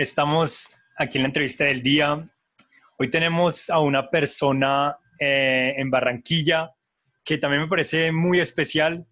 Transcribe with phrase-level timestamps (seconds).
[0.00, 2.26] Estamos aquí en la entrevista del día.
[2.96, 6.70] Hoy tenemos a una persona eh, en Barranquilla
[7.22, 9.06] que también me parece muy especial.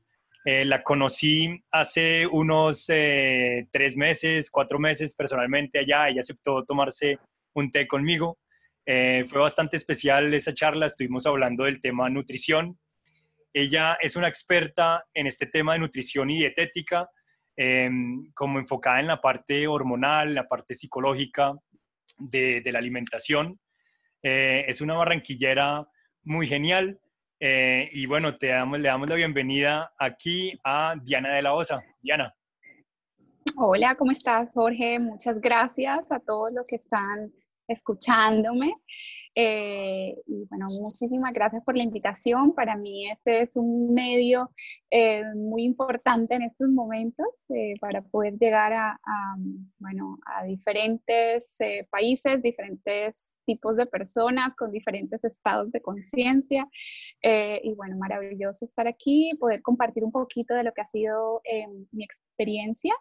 [0.46, 6.08] Eh, la conocí hace unos eh, tres meses, cuatro meses personalmente allá.
[6.08, 7.18] Ella aceptó tomarse
[7.52, 8.39] un té conmigo.
[8.86, 10.86] fue bastante especial esa charla.
[10.86, 12.79] Estuvimos hablando del tema nutrición.
[13.52, 17.11] Ella es una experta en este tema de nutrición y dietética
[17.61, 21.57] Em, como enfocada en la parte hormonal, la parte psicológica
[22.16, 23.58] de, la alimentación.
[24.22, 25.85] Eh, es una barranquillera
[26.22, 27.00] muy genial.
[27.40, 31.82] Eh, y bueno, te damos, le damos la bienvenida aquí a Diana de la Osa.
[32.00, 32.33] Diana.
[33.56, 35.00] Hola, ¿cómo estás, Jorge?
[35.00, 37.33] Muchas gracias a todos los que están
[37.69, 38.74] escuchándome.
[39.34, 42.55] Eh, y bueno, muchísimas gracias por la invitación.
[42.55, 44.50] Para mí este es un medio
[44.91, 48.98] eh, muy importante en estos momentos eh, para poder llegar a,
[49.78, 51.58] bueno, a diferentes
[51.91, 56.69] países, diferentes tipos de personas con diferentes estados de conciencia.
[57.22, 61.42] y bueno, maravilloso estar aquí, poder compartir un poquito de lo que ha sido
[61.92, 62.94] mi experiencia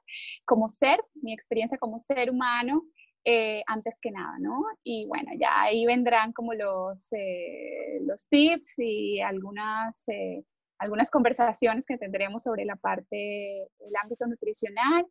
[0.45, 2.83] como ser, mi experiencia como ser humano
[3.29, 4.63] eh, antes que nada, ¿no?
[4.85, 10.45] Y bueno, ya ahí vendrán como los, eh, los tips y algunas, eh,
[10.79, 15.05] algunas conversaciones que tendremos sobre la parte, el ámbito nutricional,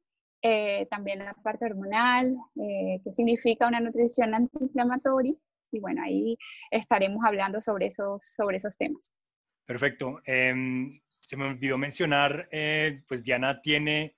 [0.88, 5.34] también la parte hormonal, qué significa una nutrición antiinflamatoria.
[5.72, 6.38] Y bueno, ahí
[6.70, 9.12] estaremos hablando sobre esos, sobre esos temas.
[9.66, 10.22] Perfecto.
[10.24, 12.48] Em, se me olvidó mencionar,
[13.08, 14.16] pues Diana tiene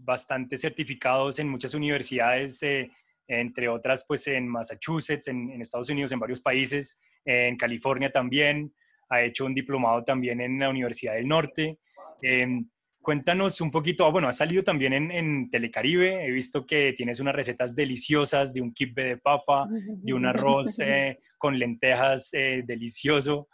[0.00, 2.90] bastantes certificados en muchas universidades, eh,
[3.26, 8.72] entre otras pues en Massachusetts, en, Estados Unidos, en varios países, en California también,
[9.10, 11.78] ha hecho un diplomado también en la Universidad del Norte.
[12.22, 12.68] Em,
[13.02, 17.34] cuéntanos un poquito, ah, bueno, ha salido también en, Telecaribe, he visto que tienes unas
[17.34, 23.48] recetas deliciosas de un kibbe de papa, de un arroz eh, con lentejas eh, delicioso.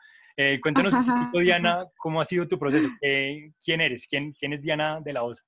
[0.61, 5.01] cuéntanos un poquito, Diana, cómo ha sido tu proceso, quién eres, ¿Quién, quién es Diana
[5.01, 5.45] de la Osa.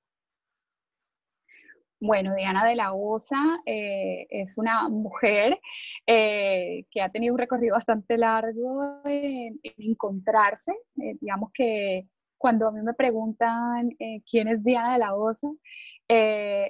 [2.01, 5.59] Bueno, Diana de la Osa eh, es una mujer
[6.07, 10.73] eh, que ha tenido un recorrido bastante largo en, encontrarse.
[11.03, 13.91] Eh, digamos que cuando a mí me preguntan
[14.31, 15.49] quién es Diana de la Osa,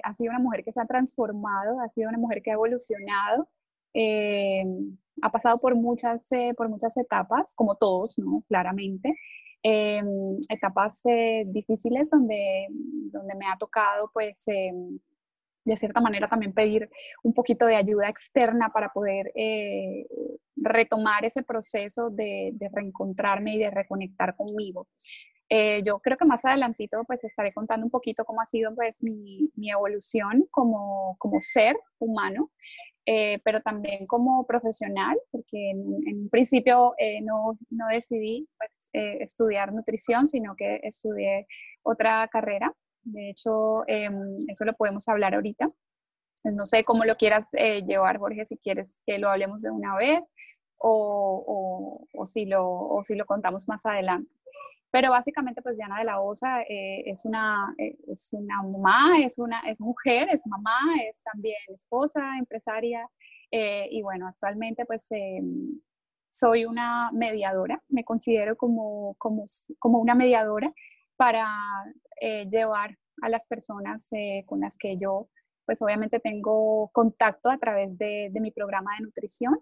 [0.03, 3.49] ha sido una mujer que se ha transformado, ha sido una mujer que ha evolucionado,
[5.21, 8.43] ha pasado por muchas, por muchas etapas, como todos, ¿no?
[8.47, 9.13] Claramente.
[9.61, 11.03] etapas
[11.47, 12.67] difíciles donde,
[13.11, 14.45] donde me ha tocado pues
[15.67, 16.89] de cierta manera también pedir
[17.23, 20.07] un poquito de ayuda externa para poder eh,
[20.55, 24.87] retomar ese proceso de, reencontrarme y de reconectar conmigo.
[25.49, 29.01] Eh, yo creo que más adelantito pues estaré contando un poquito cómo ha sido pues
[29.03, 32.49] mi, evolución como, como, ser humano,
[33.05, 35.79] eh, pero también como profesional, porque en,
[36.21, 41.45] un principio no, no, decidí pues, estudiar nutrición, sino que estudié
[41.83, 42.73] otra carrera
[43.13, 45.67] de hecho, em, eso lo podemos hablar ahorita.
[46.43, 49.71] Pues no sé cómo lo quieras eh, llevar, Jorge, si quieres que lo hablemos de
[49.71, 50.29] una vez
[50.77, 54.31] o, o, si lo, o si lo contamos más adelante.
[54.91, 59.39] Pero básicamente, pues Diana de la Osa eh, es, una, eh, es una mamá, es,
[59.39, 60.79] una, es mujer, es mamá,
[61.09, 63.07] es también esposa, empresaria.
[63.51, 65.79] y bueno, actualmente pues em,
[66.29, 69.45] soy una mediadora, me considero como, como,
[69.79, 70.73] como una mediadora
[71.15, 71.47] para
[72.21, 75.29] eh, llevar a las personas eh, con las que yo,
[75.65, 79.59] pues obviamente tengo contacto a través de, mi programa de nutrición,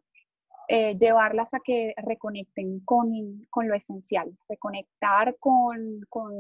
[0.68, 6.34] eh, llevarlas a que reconecten con, con lo esencial, reconectar con, con,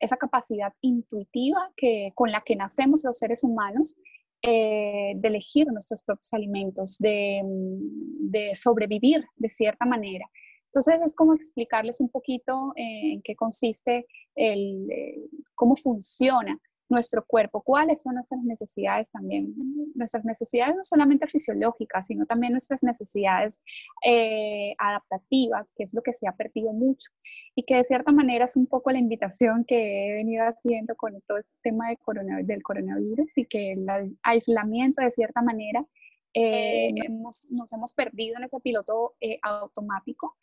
[0.00, 3.96] esa capacidad intuitiva que, con la que nacemos los seres humanos
[4.40, 10.24] de elegir nuestros propios alimentos, de, de sobrevivir de cierta manera.
[10.68, 17.24] Entonces es como explicarles un poquito eh, en qué consiste, el, eh, cómo funciona nuestro
[17.26, 19.54] cuerpo, cuáles son nuestras necesidades también,
[19.94, 23.60] nuestras necesidades no solamente fisiológicas, sino también nuestras necesidades
[24.04, 27.10] eh, adaptativas, que es lo que se ha perdido mucho.
[27.54, 31.20] Y que de cierta manera es un poco la invitación que he venido haciendo con
[31.26, 31.98] todo este tema de
[32.44, 33.86] del coronavirus y que el
[34.22, 35.86] aislamiento de cierta manera
[36.34, 40.36] nos hemos perdido en ese piloto automático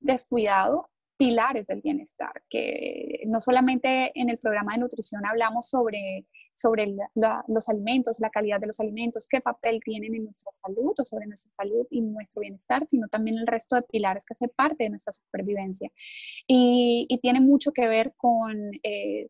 [0.00, 0.88] descuidado
[1.22, 6.96] pilares del bienestar, que no solamente en el programa de nutrición hablamos sobre, sobre
[7.46, 11.26] los alimentos, la calidad de los alimentos, qué papel tienen en nuestra salud o sobre
[11.26, 14.90] nuestra salud y nuestro bienestar, sino también el resto de pilares que hacen parte de
[14.90, 15.92] nuestra supervivencia.
[16.48, 18.72] Y, tiene mucho que ver con...
[18.82, 19.28] Eh,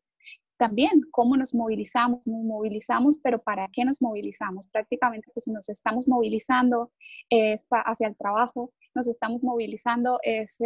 [0.62, 4.68] también cómo nos movilizamos, nos movilizamos, pero ¿para qué nos movilizamos?
[4.68, 6.92] Prácticamente si nos estamos movilizando
[7.28, 10.58] es hacia el trabajo, nos estamos movilizando es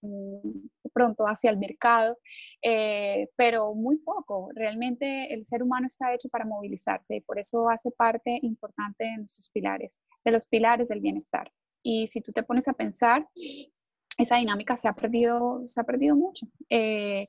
[0.00, 2.16] mm, pronto hacia el mercado,
[2.62, 4.48] eh, pero muy poco.
[4.54, 9.18] Realmente el ser humano está hecho para movilizarse y por eso hace parte importante de
[9.18, 11.52] nuestros pilares, de los pilares del bienestar.
[11.82, 13.28] Y si tú te pones a pensar,
[14.16, 16.46] esa dinámica se ha perdido, se ha perdido mucho.
[16.70, 17.28] Eh,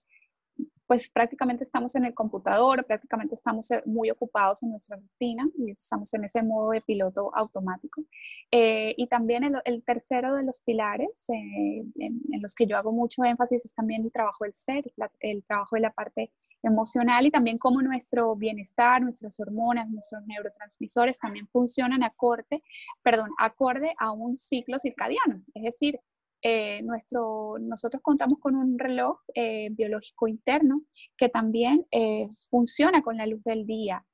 [0.93, 5.71] pues prácticamente estamos en el computador, prácticamente estamos eh, muy ocupados en nuestra rutina y
[5.71, 8.03] estamos en ese modo de piloto automático.
[8.51, 11.91] Eh, y también el, tercero de los pilares en,
[12.39, 14.83] los que yo hago mucho énfasis es también el trabajo del ser,
[15.21, 16.31] el trabajo de la parte
[16.61, 22.61] emocional y también cómo nuestro bienestar, nuestras hormonas, nuestros neurotransmisores también funcionan acorde,
[23.01, 25.41] perdón, acorde a un ciclo circadiano.
[25.55, 25.99] Es decir,
[26.45, 30.81] eh, nuestro, nosotros contamos con un reloj eh, biológico interno
[31.15, 34.05] que también eh, funciona con la luz del día.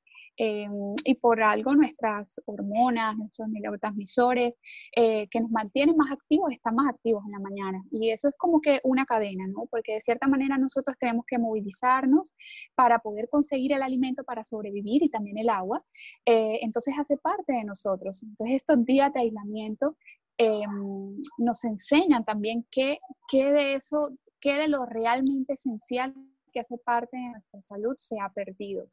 [1.04, 4.58] y por algo nuestras hormonas, nuestros neurotransmisores
[4.94, 7.78] que nos mantienen más activos están más activos en la mañana.
[7.90, 9.66] Y eso es como que una cadena, ¿no?
[9.70, 12.32] Porque de cierta manera nosotros tenemos que movilizarnos
[12.74, 15.84] para poder conseguir el alimento para sobrevivir y también el agua.
[16.24, 18.22] entonces hace parte de nosotros.
[18.22, 19.96] Entonces estos días de aislamiento
[20.42, 22.98] Em, nos enseñan también qué,
[23.28, 24.08] qué de eso,
[24.40, 26.14] qué de lo realmente esencial
[26.50, 28.88] que hace parte de nuestra salud se ha perdido.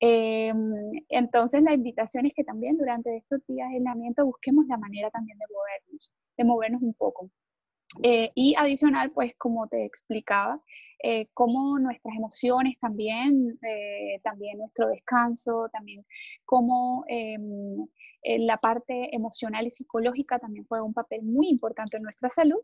[0.00, 0.74] Em,
[1.08, 5.38] entonces la invitación es que también durante estos días de aislamiento busquemos la manera también
[5.38, 7.30] de movernos, de movernos un poco.
[8.04, 10.60] Eh, y adicional, pues como te explicaba,
[11.02, 16.06] eh, cómo nuestras emociones también, eh, también nuestro descanso, también
[16.44, 17.86] cómo em,
[18.22, 22.60] la parte emocional y psicológica también juega un papel muy importante en nuestra salud,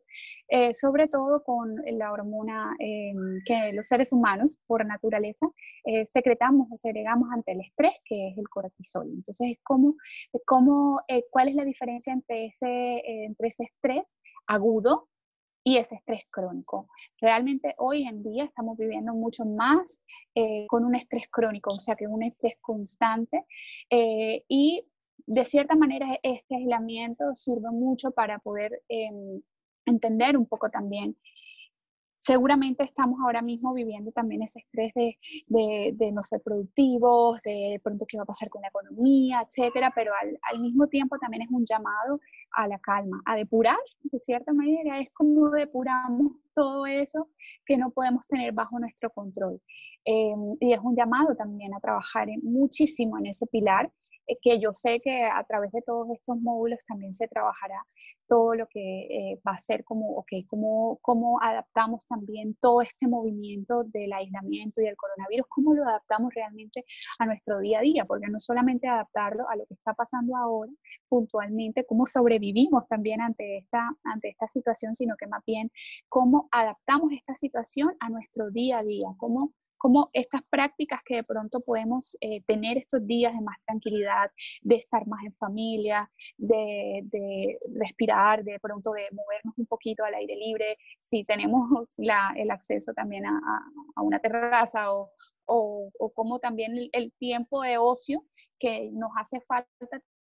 [0.74, 5.46] sobre todo con la hormona em, que los seres humanos, por naturaleza,
[6.04, 9.08] secretamos o segregamos ante el estrés, que es el cortisol.
[9.08, 9.96] Entonces, ¿cómo,
[10.44, 11.00] cómo,
[11.30, 14.14] ¿cuál es la diferencia entre ese, entre ese estrés
[14.46, 15.08] agudo
[15.66, 16.88] y ese estrés crónico.
[17.20, 20.00] Realmente hoy en día estamos viviendo mucho más
[20.32, 23.44] eh, con un estrés crónico, o sea que un estrés constante
[23.90, 24.86] eh, y
[25.26, 29.42] de cierta manera este aislamiento sirve mucho para poder em,
[29.86, 31.16] entender un poco también
[32.14, 38.04] seguramente estamos ahora mismo viviendo también ese estrés de, de, no ser productivos, de, pronto
[38.08, 41.50] qué va a pasar con la economía, etcétera, pero al, al, mismo tiempo también es
[41.50, 42.20] un llamado
[42.56, 47.28] a la calma, a depurar, de cierta manera, es como depuramos todo eso
[47.64, 49.60] que no podemos tener bajo nuestro control.
[50.04, 53.92] Em, y es un llamado también a trabajar muchísimo en ese pilar
[54.42, 57.84] que yo sé que a través de todos estos módulos también se trabajará
[58.26, 63.06] todo lo que eh, va a ser como, ok, cómo, cómo adaptamos también todo este
[63.06, 66.84] movimiento del aislamiento y del coronavirus, cómo lo adaptamos realmente
[67.18, 70.72] a nuestro día a día, porque no solamente adaptarlo a lo que está pasando ahora
[71.08, 75.70] puntualmente, cómo sobrevivimos también ante esta, ante esta situación, sino que más bien
[76.08, 81.24] cómo adaptamos esta situación a nuestro día a día, cómo como estas prácticas que de
[81.24, 84.30] pronto podemos eh, tener estos días de más tranquilidad,
[84.62, 90.36] de estar más en familia, de, respirar, de pronto de movernos un poquito al aire
[90.36, 91.68] libre, si tenemos
[92.36, 93.40] el acceso también a,
[94.02, 95.10] una terraza o,
[95.46, 98.24] o, como también el, tiempo de ocio
[98.58, 99.70] que nos hace falta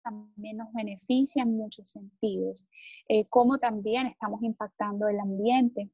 [0.03, 2.63] también nos beneficia en muchos sentidos,
[3.10, 5.89] eh, cómo también estamos impactando el ambiente.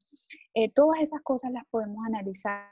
[0.52, 2.68] Eh, todas esas cosas las podemos analizar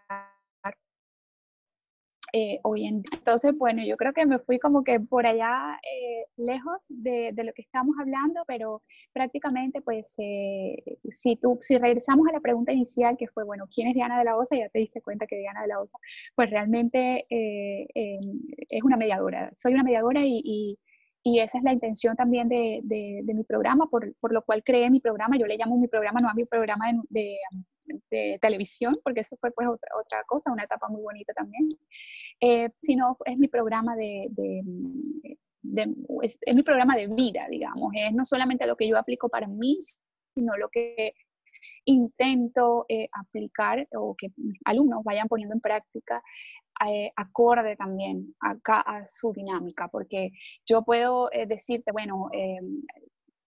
[2.32, 3.18] eh, hoy en día.
[3.18, 7.44] Entonces, bueno, yo creo que me fui como que por allá eh, lejos de, de,
[7.44, 8.82] lo que estamos hablando, pero
[9.12, 10.76] prácticamente, pues, eh,
[11.08, 14.24] si, tú, si regresamos a la pregunta inicial, que fue, bueno, ¿quién es Diana de
[14.24, 14.56] la Osa?
[14.56, 15.98] Ya te diste cuenta que Diana de la Osa,
[16.34, 19.52] pues realmente es una mediadora.
[19.56, 20.78] Soy una mediadora y, y
[21.22, 24.90] y esa es la intención también de, de, mi programa, por, por, lo cual creé
[24.90, 25.36] mi programa.
[25.36, 27.36] Yo le llamo mi programa, no a mi programa de,
[28.10, 31.68] de televisión, porque eso fue pues otra, otra, cosa, una etapa muy bonita también,
[32.40, 34.30] eh, sino es mi programa de,
[36.22, 37.92] es, mi programa de vida, digamos.
[37.94, 39.78] Es no solamente lo que yo aplico para mí,
[40.34, 41.14] sino lo que
[41.84, 44.28] intento eh, aplicar o que
[44.64, 46.22] alumnos vayan poniendo en práctica
[46.86, 50.30] eh, acorde también a, a, su dinámica, porque
[50.66, 52.30] yo puedo decirte, bueno,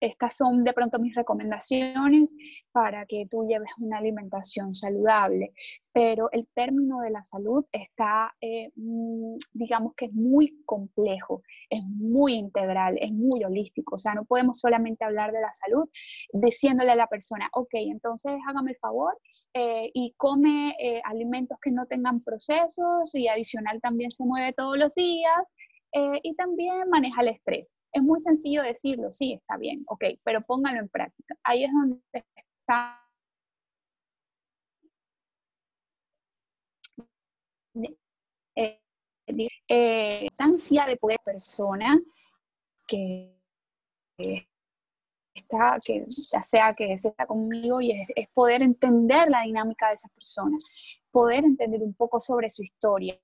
[0.03, 2.35] estas son de pronto mis recomendaciones
[2.73, 5.53] para que tú lleves una alimentación saludable.
[5.93, 11.83] Pero el término de la salud está, eh, mm, digamos que es muy complejo, es
[11.85, 13.95] muy integral, es muy holístico.
[13.95, 15.87] O sea, no podemos solamente hablar de la salud
[16.33, 19.17] diciéndole a la persona, ok, entonces hágame el favor
[19.53, 24.77] eh, y come eh, alimentos que no tengan procesos y adicional también se mueve todos
[24.77, 25.53] los días
[25.93, 27.71] eh, y también maneja el estrés.
[27.91, 31.35] Es muy sencillo decirlo, sí, está bien, ok, pero póngalo en práctica.
[31.43, 32.99] Ahí es donde está
[38.55, 38.79] eh,
[39.67, 41.99] eh, ansia de poder persona
[42.87, 43.37] que
[45.33, 49.87] está, que ya sea que se está conmigo y es, es, poder entender la dinámica
[49.89, 50.57] de esa persona,
[51.11, 53.19] poder entender un poco sobre su historia,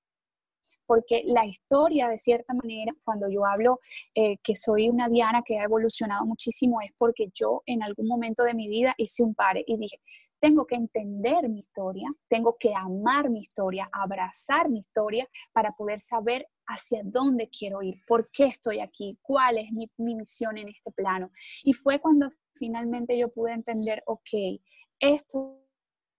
[0.90, 3.80] porque la historia, de cierta manera, cuando yo hablo
[4.16, 8.42] eh, que soy una Diana que ha evolucionado muchísimo, es porque yo en algún momento
[8.42, 10.02] de mi vida hice un pare y dije,
[10.40, 16.00] tengo que entender mi historia, tengo que amar mi historia, abrazar mi historia para poder
[16.00, 20.70] saber hacia dónde quiero ir, por qué estoy aquí, cuál es mi, mi misión en
[20.70, 21.30] este plano.
[21.64, 24.60] Y fue cuando finalmente yo pude entender, ok,
[25.00, 25.62] esto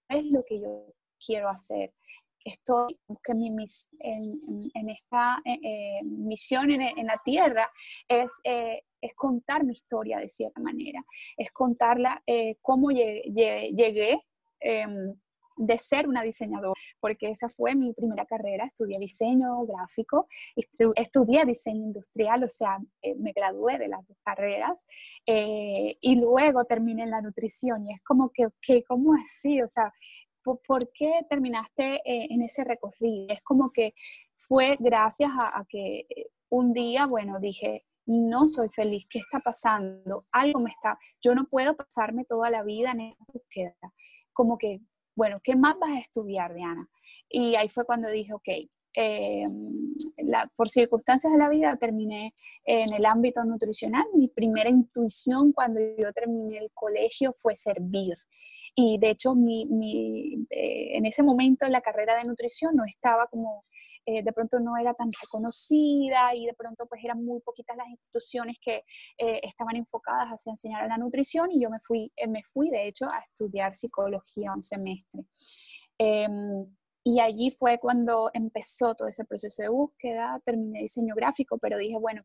[0.09, 1.93] es lo que yo quiero hacer
[2.45, 3.49] estoy que mi,
[4.01, 4.39] en,
[4.75, 7.71] en, esta eh, eh, misión en, la tierra
[8.09, 11.05] es, eh, es, contar mi historia de cierta manera,
[11.37, 12.23] es contarla
[12.61, 14.21] cómo llegué,
[14.61, 15.15] em,
[15.57, 20.27] de ser una diseñadora, porque esa fue mi primera carrera, estudié diseño gráfico,
[20.97, 22.79] estudié diseño industrial, o sea,
[23.19, 24.87] me gradué de las dos carreras
[25.27, 29.61] y luego terminé en la nutrición y es como que, que ¿cómo así?
[29.61, 29.93] O sea,
[30.43, 33.27] ¿por, qué terminaste eh, en ese recorrido?
[33.29, 33.95] Es como que
[34.37, 40.27] fue gracias a, que eh, un día, bueno, dije, no soy feliz, ¿qué está pasando?
[40.33, 43.75] Algo me está, yo no puedo pasarme toda la vida en esa búsqueda.
[44.33, 44.81] Como que,
[45.15, 46.89] bueno, ¿qué más vas a estudiar, Diana?
[47.29, 48.49] Y ahí fue cuando dije, ok,
[48.97, 49.45] eh,
[50.57, 54.05] por circunstancias de la vida terminé en el ámbito nutricional.
[54.15, 58.17] Mi primera intuición cuando yo terminé el colegio fue servir.
[58.75, 63.27] Y de hecho, mi, mi, eh, en ese momento la carrera de nutrición no estaba
[63.27, 63.65] como,
[64.07, 67.89] eh, de pronto no era tan reconocida y de pronto pues eran muy poquitas las
[67.89, 68.83] instituciones que
[69.19, 73.07] estaban enfocadas hacia enseñar a la nutrición y yo me fui, me fui de hecho
[73.07, 75.25] a estudiar psicología un semestre.
[75.99, 76.67] Em,
[77.05, 81.99] y allí fue cuando empezó todo ese proceso de búsqueda, terminé diseño gráfico, pero dije,
[81.99, 82.23] bueno,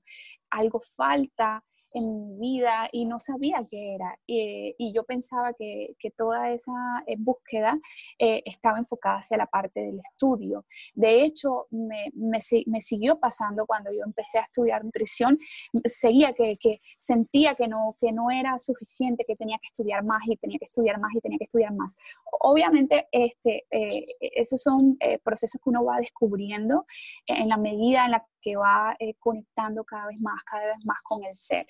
[0.49, 1.63] algo falta,
[1.95, 4.17] en mi vida y no sabía qué era.
[4.27, 6.73] y yo pensaba que, que, toda esa
[7.07, 7.79] eh, búsqueda
[8.19, 10.65] eh, estaba enfocada hacia la parte del estudio.
[10.93, 15.39] De hecho, me, me, me, siguió pasando cuando yo empecé a estudiar nutrición,
[15.85, 20.21] seguía que, que, sentía que no, que no era suficiente, que tenía que estudiar más
[20.27, 21.95] y tenía que estudiar más y tenía que estudiar más.
[22.41, 26.85] Obviamente, este, eh, esos son procesos que uno va descubriendo
[27.25, 31.23] en la medida en la que va conectando cada vez más, cada vez más con
[31.23, 31.65] el ser.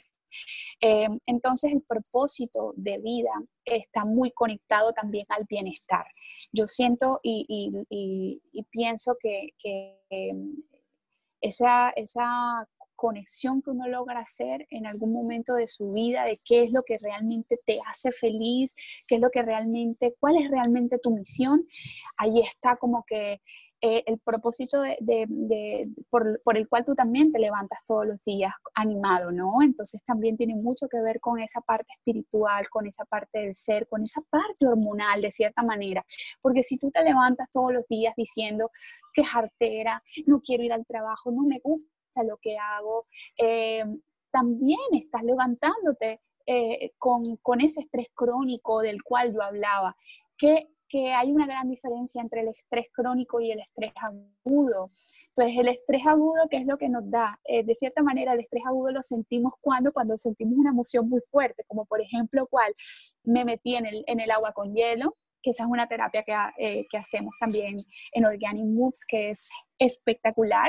[0.82, 3.32] Eh, entonces el propósito de vida
[3.64, 6.06] está muy conectado también al bienestar.
[6.52, 7.72] Yo siento y,
[8.70, 9.54] pienso que,
[10.10, 10.56] em,
[11.42, 16.64] esa, esa conexión que uno logra hacer en algún momento de su vida, de qué
[16.64, 18.74] es lo que realmente te hace feliz,
[19.08, 21.66] qué es lo que realmente, cuál es realmente tu misión,
[22.18, 23.42] ahí está como que
[23.88, 29.32] eh, el propósito de, por, el cual tú también te levantas todos los días animado,
[29.32, 29.62] ¿no?
[29.62, 33.88] Entonces también tiene mucho que ver con esa parte espiritual, con esa parte del ser,
[33.88, 36.04] con esa parte hormonal de cierta manera.
[36.42, 38.72] Porque si tú te levantas todos los días diciendo
[39.14, 41.88] que es artera, no quiero ir al trabajo, no me gusta
[42.28, 43.06] lo que hago,
[43.38, 43.86] eh,
[44.32, 49.96] también estás levantándote eh, con, con, ese estrés crónico del cual yo hablaba,
[50.40, 54.92] que que hay una gran diferencia entre el estrés crónico y el estrés agudo.
[55.28, 57.38] Entonces, el estrés agudo, ¿qué es lo que nos da?
[57.44, 61.20] Eh, de cierta manera, el estrés agudo lo sentimos cuando, cuando sentimos una emoción muy
[61.30, 62.74] fuerte, como por ejemplo, cual
[63.26, 66.34] me metí en el, en el agua con hielo, que esa es una terapia que,
[66.58, 67.76] eh, que hacemos también
[68.14, 69.48] en Organic Moves, que es
[69.78, 70.68] espectacular,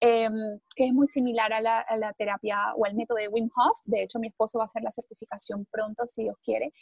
[0.00, 0.32] em,
[0.74, 3.78] que es muy similar a la, terapia o al método de Wim Hof.
[3.84, 6.72] De hecho, mi esposo va a hacer la certificación pronto, si Dios quiere.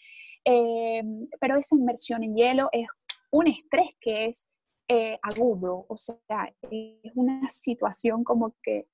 [0.43, 2.87] Em, pero esa inmersión en hielo es
[3.31, 4.49] un estrés que es
[4.89, 8.87] eh, agudo, o sea, es una situación como que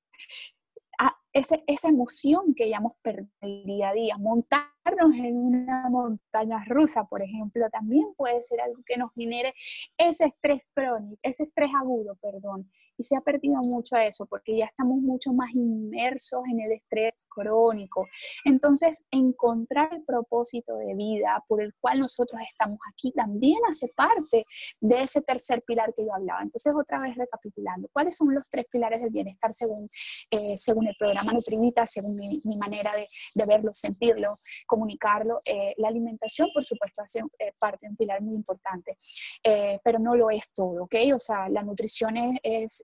[1.33, 4.15] esa emoción que llamamos perder el día a día.
[4.19, 9.55] Montarnos en una montaña rusa, por ejemplo, también puede ser algo que nos genere
[9.97, 12.71] ese estrés crónico, ese estrés agudo, perdón.
[13.01, 17.27] Y se ha perdido mucho eso porque ya estamos mucho más inmersos en el estrés
[17.31, 18.07] crónico.
[18.45, 24.45] Entonces, encontrar el propósito de vida por el cual nosotros estamos aquí también hace parte
[24.81, 26.43] de ese tercer pilar que yo hablaba.
[26.43, 29.89] Entonces, otra vez recapitulando, ¿cuáles son los tres pilares del bienestar según,
[30.31, 31.33] eh, según el programa?
[31.33, 34.35] Nutrivita, según mi, manera de, verlo, sentirlo,
[34.67, 35.39] comunicarlo.
[35.47, 38.99] Eh, la alimentación, por supuesto, hace eh, parte de un pilar muy importante,
[39.43, 40.95] eh, pero no lo es todo, ¿ok?
[41.15, 42.83] O sea, la nutrición es, es,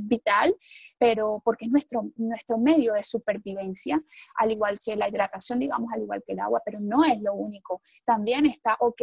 [0.00, 0.54] vital,
[0.98, 4.02] pero porque es nuestro, nuestro medio de supervivencia,
[4.36, 7.34] al igual que la hidratación, digamos, al igual que el agua, pero no es lo
[7.34, 7.82] único.
[8.04, 9.02] También está, ok,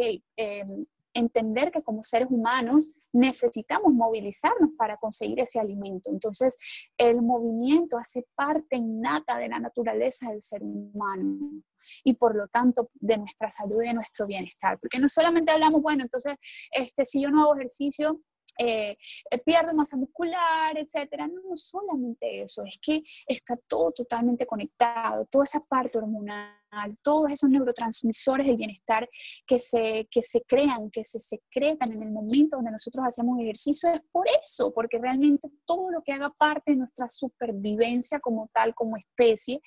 [1.14, 6.10] entender que como seres humanos necesitamos movilizarnos para conseguir ese alimento.
[6.10, 6.58] Entonces,
[6.96, 11.62] el movimiento hace parte innata de la naturaleza del ser humano
[12.04, 14.78] y por lo tanto de nuestra salud y de nuestro bienestar.
[14.78, 16.36] Porque no solamente hablamos, bueno, entonces,
[16.70, 18.20] este, si yo no hago ejercicio,
[18.58, 18.96] eh,
[19.30, 21.26] eh, pierdo masa muscular, etcétera.
[21.26, 26.56] No, no solamente eso, es que está todo totalmente conectado, toda esa parte hormonal,
[27.02, 29.08] todos esos neurotransmisores del bienestar
[29.46, 33.90] que se, que se crean, que se secretan en el momento donde nosotros hacemos ejercicio,
[33.92, 38.74] es por eso, porque realmente todo lo que haga parte de nuestra supervivencia como tal,
[38.74, 39.60] como especie,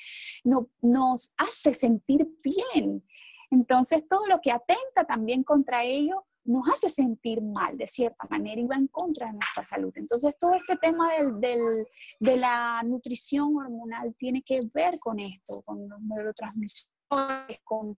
[0.43, 3.03] no, nos hace sentir bien.
[3.51, 8.61] Entonces, todo lo que atenta también contra ello nos hace sentir mal de cierta manera
[8.61, 9.91] y va en contra de nuestra salud.
[9.95, 11.87] Entonces, todo este tema del,
[12.19, 17.97] de la nutrición hormonal tiene que ver con esto, con los neurotransmisores, con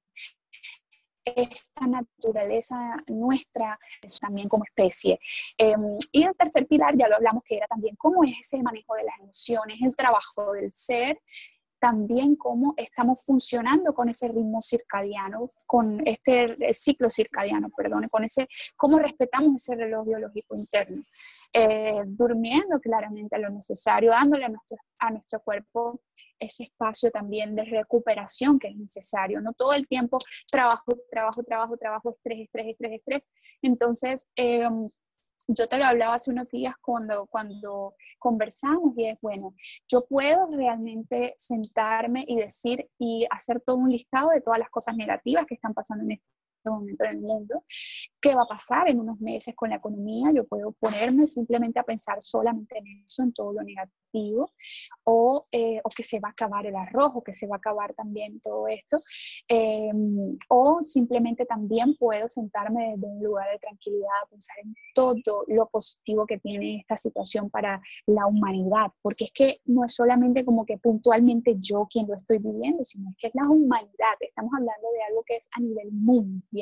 [1.35, 2.77] esta naturaleza
[3.07, 3.77] nuestra
[4.21, 5.19] también como especie.
[5.57, 8.95] Em, y el tercer pilar, ya lo hablamos, que era también cómo es ese manejo
[8.95, 11.19] de las emociones, el trabajo del ser
[11.79, 18.47] también cómo estamos funcionando con ese ritmo circadiano, con este ciclo circadiano, perdón, con ese,
[18.75, 21.03] cómo respetamos ese reloj biológico interno.
[21.53, 26.01] Eh, durmiendo claramente lo necesario, dándole a nuestro, a nuestro cuerpo
[26.37, 29.39] ese espacio también de recuperación que es necesario.
[29.41, 30.19] No todo el tiempo
[30.51, 33.29] trabajo, trabajo, trabajo, trabajo, estrés, estrés, estrés, estrés.
[33.61, 34.67] Entonces, eh,
[35.47, 39.53] yo te lo hablaba hace unos días cuando, cuando conversamos y es, bueno,
[39.87, 44.95] yo puedo realmente sentarme y decir y hacer todo un listado de todas las cosas
[44.95, 46.36] negativas que están pasando en este
[46.69, 47.63] momento en el mundo,
[48.21, 51.83] qué va a pasar en unos meses con la economía, yo puedo ponerme simplemente a
[51.83, 53.97] pensar solamente en eso, en todo lo negativo
[55.03, 57.57] o, eh, o, que se va a acabar el arroz o que se va a
[57.57, 58.97] acabar también todo esto,
[59.47, 65.43] em, o simplemente también puedo sentarme desde un lugar de tranquilidad a pensar en todo
[65.47, 70.43] lo positivo que tiene esta situación para la humanidad, porque es que no es solamente
[70.43, 74.51] como que puntualmente yo quien lo estoy viviendo, sino es que es la humanidad, estamos
[74.53, 76.56] hablando de algo que es a nivel mundial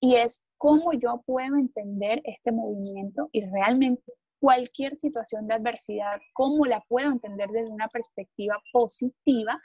[0.00, 4.02] y es cómo yo puedo entender este movimiento y realmente
[4.42, 9.56] cualquier situación de adversidad, cómo la puedo entender desde una perspectiva positiva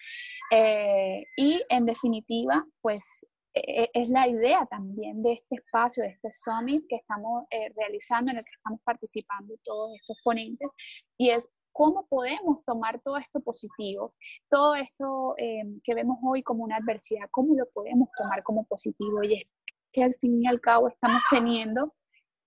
[0.52, 6.10] eh, y en definitiva, pues e, e, es la idea también de este espacio, de
[6.10, 10.72] este summit que estamos eh, realizando, en el que estamos participando todos estos ponentes,
[11.18, 14.16] y es cómo podemos tomar todo esto positivo,
[14.50, 19.22] todo esto eh, que vemos hoy como una adversidad, cómo lo podemos tomar como positivo.
[19.22, 19.44] Y es
[19.92, 21.94] que al fin y al cabo estamos teniendo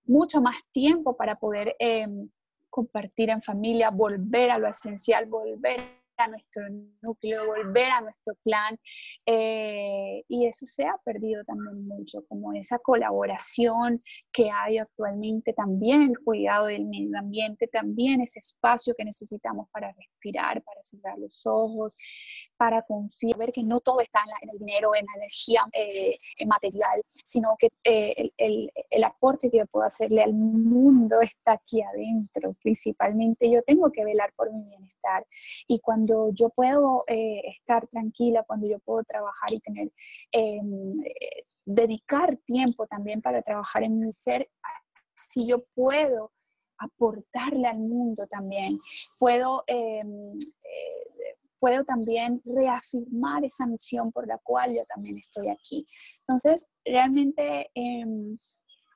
[0.03, 2.29] mucho más tiempo para poder em,
[2.69, 6.63] compartir en familia, volver a lo esencial, volver a nuestro
[7.01, 8.77] núcleo, volver a nuestro clan.
[9.25, 13.99] Eh, y eso se ha perdido también mucho, como esa colaboración
[14.31, 19.91] que hay actualmente, también el cuidado del medio ambiente, también ese espacio que necesitamos para
[19.93, 21.95] respirar, para cerrar los ojos,
[22.57, 26.47] para confiar, ver que no todo está en, el dinero, en la energía eh, en
[26.47, 31.53] material, sino que eh, el, el, el aporte que yo puedo hacerle al mundo está
[31.53, 32.55] aquí adentro.
[32.61, 35.25] Principalmente yo tengo que velar por mi bienestar.
[35.67, 39.91] Y cuando yo puedo eh, estar tranquila, cuando yo puedo trabajar y tener,
[40.31, 44.49] em, eh, dedicar tiempo también para trabajar en mi ser,
[45.15, 46.31] si yo puedo
[46.79, 48.79] aportarle al mundo también,
[49.19, 55.85] puedo, em, eh, puedo también reafirmar esa misión por la cual yo también estoy aquí.
[56.21, 58.37] Entonces, realmente em,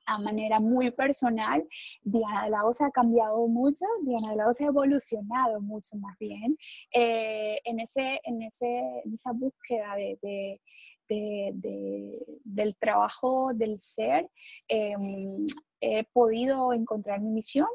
[0.06, 1.66] a manera muy personal,
[2.02, 6.16] Diana de la Osa ha cambiado mucho, Diana de la Osa ha evolucionado mucho más
[6.18, 6.56] bien
[6.92, 10.60] eh, en, ese, en, ese, esa búsqueda de,
[11.08, 14.28] del trabajo del ser.
[14.68, 15.46] Em,
[15.80, 17.68] he podido encontrar mi misión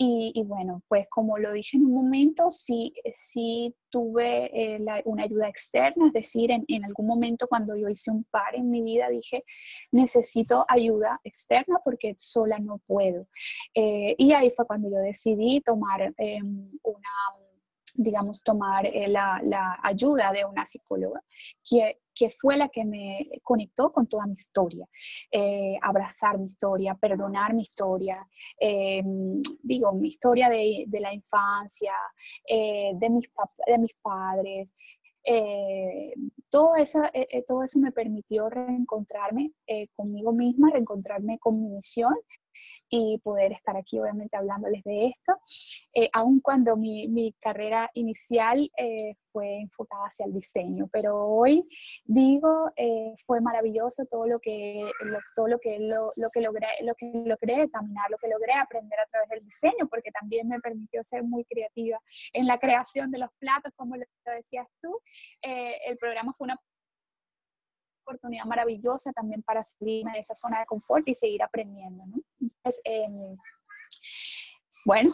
[0.00, 5.48] Y, bueno, pues como lo dije en un momento, sí, sí tuve eh, una ayuda
[5.48, 9.44] externa, es decir, en, algún momento cuando yo hice un par en mi vida dije,
[9.90, 13.26] necesito ayuda externa porque sola no puedo.
[13.74, 17.10] Eh, y ahí fue cuando yo decidí tomar em, una
[17.94, 21.20] digamos, tomar eh, la, la, ayuda de una psicóloga
[21.68, 24.86] que, que, fue la que me conectó con toda mi historia,
[25.30, 28.16] eh, abrazar mi historia, perdonar mi historia,
[28.60, 29.02] eh,
[29.62, 31.92] digo, mi historia de, la infancia,
[32.48, 33.30] de, mis
[33.66, 34.74] de mis padres.
[36.50, 37.00] todo, eso,
[37.46, 39.52] todo eso me permitió reencontrarme
[39.94, 42.14] conmigo misma, reencontrarme con mi misión
[42.90, 45.38] y poder estar aquí obviamente hablándoles de esto,
[45.94, 51.68] eh, aun cuando mi, mi carrera inicial eh, fue enfocada hacia el diseño, pero hoy
[52.04, 56.68] digo, eh, fue maravilloso todo lo que, lo, todo lo que, lo, lo, que logré,
[56.82, 60.60] lo que logré examinar, lo que logré aprender a través del diseño, porque también me
[60.60, 62.00] permitió ser muy creativa
[62.32, 64.04] en la creación de los platos, como lo
[64.36, 64.98] decías tú.
[65.42, 66.58] el programa fue una
[68.08, 72.16] oportunidad maravillosa también para salirme de esa zona de confort y seguir aprendiendo, ¿no?
[72.40, 73.36] Entonces, em,
[74.84, 75.10] bueno,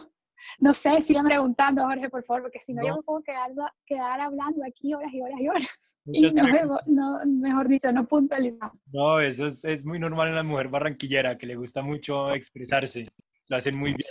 [0.59, 3.51] no sé, sigan preguntando, Jorge, por favor, porque si no, yo me puedo quedar,
[3.85, 5.79] quedar hablando aquí horas y horas y horas.
[6.05, 8.77] y no, no, mejor dicho, no puntualizamos.
[8.93, 13.03] No, eso es, es, muy normal en la mujer barranquillera, que le gusta mucho expresarse.
[13.47, 14.09] Lo hacen muy bien.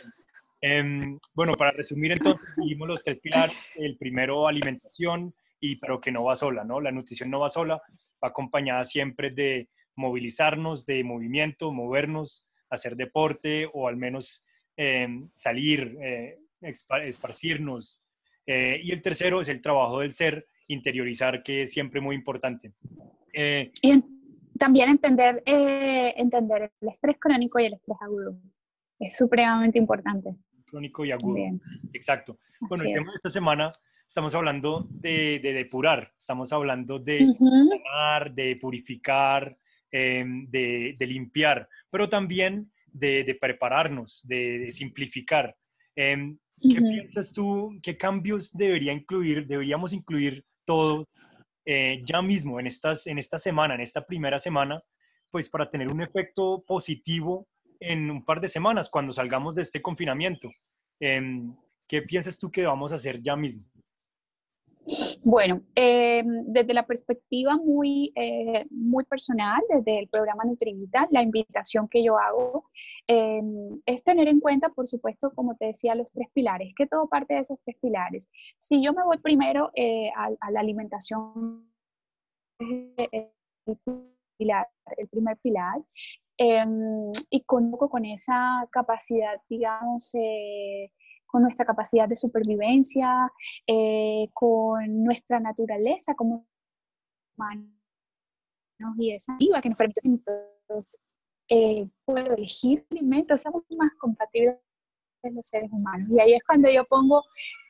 [0.61, 3.57] Eh, bueno, para resumir entonces, vimos los tres pilares.
[3.77, 6.81] El primero, alimentación, y pero que no va sola, ¿no?
[6.81, 7.81] La nutrición no va sola,
[8.27, 14.45] acompañada siempre de movilizarnos, de movimiento, movernos, hacer deporte o al menos
[14.77, 18.03] em, salir, eh, esparcirnos.
[18.47, 22.73] Eh, y el tercero es el trabajo del ser, interiorizar, que es siempre muy importante.
[23.33, 24.03] Eh, y
[24.59, 28.37] también entender, entender el estrés crónico y el estrés agudo.
[28.99, 30.37] Es supremamente importante.
[30.67, 31.37] Crónico y agudo.
[31.93, 32.39] Exacto.
[32.69, 33.75] bueno, el tema de esta semana
[34.15, 37.27] estamos hablando de, depurar, estamos hablando de
[38.33, 39.59] de purificar,
[39.91, 45.57] em, de, limpiar, pero también de, prepararnos, de, simplificar.
[45.97, 47.77] Em, ¿Qué piensas tú?
[47.83, 51.09] ¿Qué cambios debería incluir, deberíamos incluir todos
[51.67, 54.81] eh, ya mismo en, estas, en esta semana, en esta primera semana,
[55.29, 57.49] pues para tener un efecto positivo
[57.81, 60.53] en un par de semanas cuando salgamos de este confinamiento?
[61.01, 61.53] Em,
[61.89, 63.65] ¿Qué piensas tú que vamos a hacer ya mismo?
[65.23, 71.89] Bueno, eh, desde la perspectiva muy, eh, muy personal, desde el programa NutriVital, la invitación
[71.89, 72.69] que yo hago
[73.09, 73.41] eh,
[73.87, 77.35] es tener en cuenta, por supuesto, como te decía, los tres pilares, que todo parte
[77.35, 78.29] de esos tres pilares.
[78.59, 79.71] Si yo me voy primero
[80.17, 81.67] a, la alimentación,
[82.59, 83.31] el,
[83.67, 85.79] el primer pilar,
[86.37, 90.13] y conozco con esa capacidad, digamos,
[91.35, 93.29] con nuestra capacidad de supervivencia,
[93.67, 96.47] eh, con nuestra naturaleza como
[97.37, 97.73] humanos
[98.97, 100.97] y esa viva que nos permite entonces,
[101.49, 104.61] eh, puedo elegir alimentos, somos más compatibles
[105.25, 106.09] los seres humanos.
[106.09, 107.25] Y ahí es cuando yo pongo,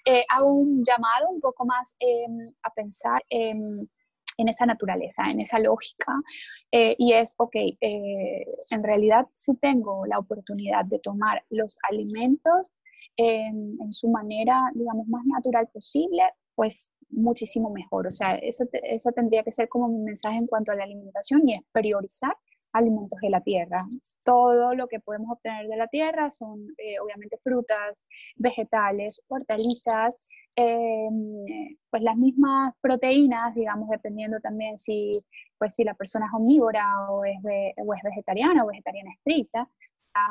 [0.04, 3.88] eh, hago un llamado un poco más em, a pensar en
[4.36, 6.12] esa naturaleza, en esa lógica,
[6.70, 12.72] y es, ok, en realidad si tengo la oportunidad de tomar los alimentos
[13.16, 16.22] en, su manera, digamos, más natural posible,
[16.54, 18.06] pues muchísimo mejor.
[18.06, 21.48] O sea, eso, eso tendría que ser como mi mensaje en cuanto a la alimentación
[21.48, 22.34] y es priorizar
[22.74, 23.78] alimentos de la tierra.
[24.24, 28.04] Todo lo que podemos obtener de la tierra son eh, obviamente frutas,
[28.36, 35.12] vegetales, hortalizas, em, pues las mismas proteínas, digamos, dependiendo también si,
[35.56, 37.36] pues si la persona es omnívora o es,
[37.78, 39.68] o es vegetariana o vegetariana estricta,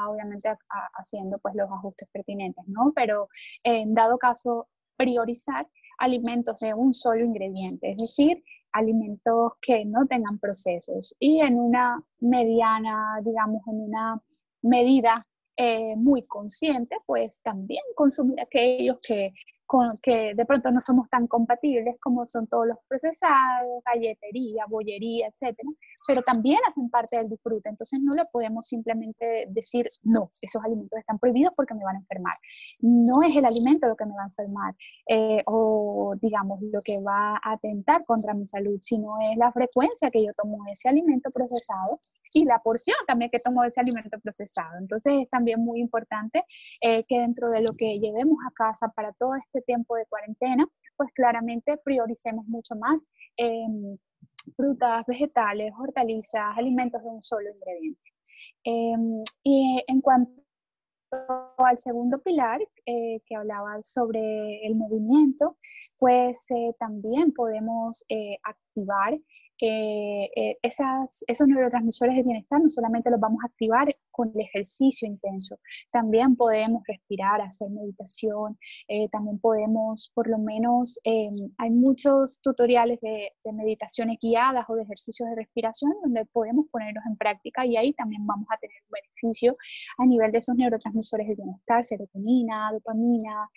[0.10, 0.50] obviamente
[0.94, 2.92] haciendo pues los ajustes pertinentes, ¿no?
[2.96, 3.28] Pero
[3.64, 4.68] en dado caso,
[4.98, 5.68] priorizar
[5.98, 12.04] alimentos de un solo ingrediente, es decir, alimentos que no tengan procesos y en una
[12.20, 14.22] mediana, digamos, en una
[14.62, 19.32] medida eh, muy consciente, pues también consumir aquellos que,
[19.74, 25.30] con, que de pronto no somos tan compatibles como son todos los procesados, galletería, bollería,
[25.30, 25.68] etcétera,
[26.08, 27.70] pero también hacen parte del disfrute.
[27.70, 32.00] Entonces no le podemos simplemente decir, no, esos alimentos están prohibidos porque me van a
[32.00, 32.36] enfermar.
[32.82, 34.76] No es el alimento lo que me va a enfermar
[35.08, 40.12] eh, o, digamos, lo que va a atentar contra mi salud, sino es la frecuencia
[40.12, 41.98] que yo tomo ese alimento procesado
[42.36, 44.78] y la porción también que tomo ese alimento procesado.
[44.78, 46.44] Entonces es también muy importante
[46.82, 50.68] eh, que dentro de lo que llevemos a casa para todo este tiempo de cuarentena,
[50.96, 53.04] pues claramente prioricemos mucho más
[53.38, 53.98] em,
[54.56, 58.12] frutas, vegetales, hortalizas, alimentos de un solo ingrediente.
[58.64, 60.32] Em, y en cuanto
[61.58, 65.58] al segundo pilar eh, que hablaba sobre el movimiento,
[66.00, 68.04] pues eh, también podemos
[68.44, 69.20] activar
[69.62, 75.08] eh, esas, esos neurotransmisores de bienestar no solamente los vamos a activar con el ejercicio
[75.08, 75.60] intenso,
[75.92, 83.00] también podemos respirar, hacer meditación, eh, también podemos, por lo menos, eh, hay muchos tutoriales
[83.02, 87.78] de, de, meditaciones guiadas o de ejercicios de respiración donde podemos ponerlos en práctica y
[87.78, 89.56] ahí también vamos a tener un beneficio
[89.98, 93.50] a nivel de esos neurotransmisores de bienestar, serotonina, dopamina.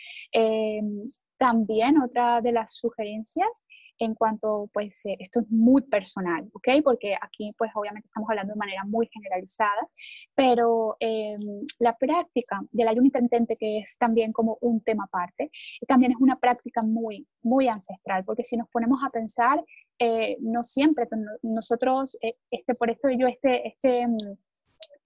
[1.39, 3.65] también otra de las sugerencias
[3.99, 6.69] en cuanto, pues, eh, esto es muy personal, ¿ok?
[6.85, 9.89] Porque aquí, pues, obviamente estamos hablando de manera muy generalizada,
[10.35, 15.51] pero em, la práctica del ayuno intermitente, que es también como un tema aparte,
[15.87, 19.65] también es una práctica muy, muy ancestral, porque si nos ponemos a pensar,
[19.99, 21.07] eh, no siempre,
[21.43, 24.17] nosotros, eh, este, por esto yo, este, este mm,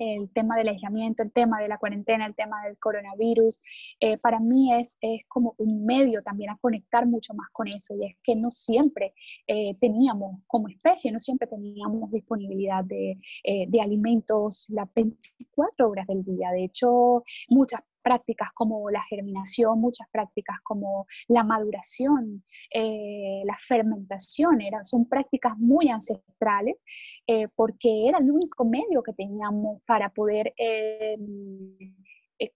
[0.00, 3.60] el tema del aislamiento, el tema de la cuarentena, el tema del coronavirus,
[4.00, 7.94] eh, para mí es, es como un medio también a conectar mucho más con eso
[7.94, 9.12] y es que no siempre
[9.46, 16.06] eh, teníamos como especie, no siempre teníamos disponibilidad de, eh, de alimentos las 24 horas
[16.06, 16.50] del día.
[16.50, 24.60] De hecho, muchas prácticas como la germinación, muchas prácticas como la maduración, eh, la fermentación,
[24.60, 26.82] eran, son prácticas muy ancestrales
[27.26, 31.16] eh, porque era el único medio que teníamos para poder eh,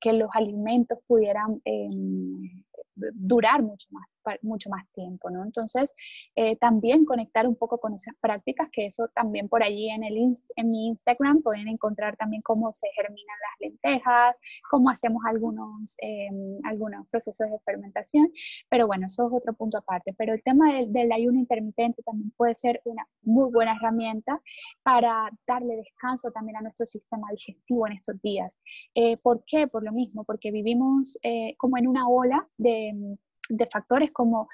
[0.01, 4.05] que los alimentos pudieran em, durar mucho más
[4.43, 5.45] mucho más tiempo, ¿no?
[5.45, 5.95] Entonces,
[6.35, 10.17] eh, también conectar un poco con esas prácticas, que eso también por allí en, el
[10.57, 14.37] en mi Instagram pueden encontrar también cómo se germinan las lentejas,
[14.71, 18.31] cómo hacemos algunos, em, algunos procesos de fermentación,
[18.69, 20.15] pero bueno, eso es otro punto aparte.
[20.17, 24.41] Pero el tema del, del ayuno intermitente también puede ser una muy buena herramienta
[24.83, 28.61] para darle descanso también a nuestro sistema digestivo en estos días.
[28.95, 29.67] Eh, ¿Por qué?
[29.67, 34.49] Por lo mismo, porque vivimos eh, como en una ola de factores como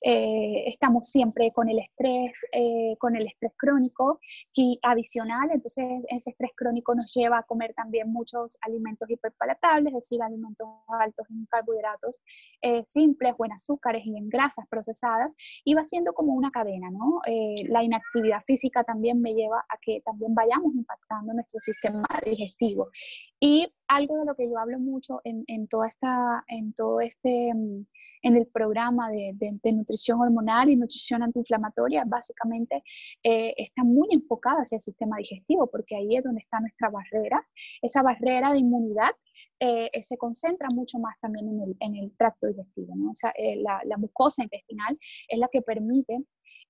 [0.00, 4.20] eh, estamos siempre con el estrés, eh, con el estrés crónico
[4.54, 10.00] y adicional, entonces ese estrés crónico nos lleva a comer también muchos alimentos hiperpalatables, es
[10.00, 12.22] decir, alimentos altos en carbohidratos
[12.60, 16.90] eh, simples o en azúcares y en grasas procesadas, y va siendo como una cadena,
[16.90, 17.20] ¿no?
[17.68, 22.88] la inactividad física también me lleva a que también vayamos impactando nuestro sistema digestivo.
[23.40, 27.52] Y algo de lo que yo hablo mucho en, en toda esta, en todo este,
[27.54, 27.86] mm,
[28.22, 32.82] en el programa de, de, nutrición hormonal y nutrición antiinflamatoria, básicamente
[33.22, 37.46] eh, está muy enfocada hacia el sistema digestivo, porque ahí es donde está nuestra barrera.
[37.80, 39.10] Esa barrera de inmunidad
[39.58, 42.94] eh, se concentra mucho más también en el, en el tracto digestivo.
[42.96, 43.10] ¿no?
[43.10, 46.18] O eh, la, la, mucosa intestinal es la que permite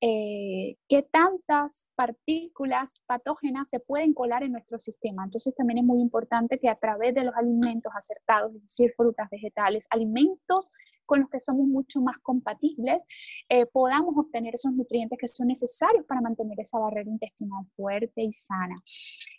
[0.01, 5.25] eh, qué tantas partículas patógenas se pueden colar en nuestro sistema.
[5.25, 9.29] Entonces también es muy importante que a través de los alimentos acertados, es decir, frutas,
[9.31, 10.71] vegetales, alimentos
[11.07, 13.05] con los que somos mucho más compatibles,
[13.49, 18.33] eh, podamos obtener esos nutrientes que son necesarios para mantener esa barrera intestinal fuerte y
[18.33, 18.77] sana.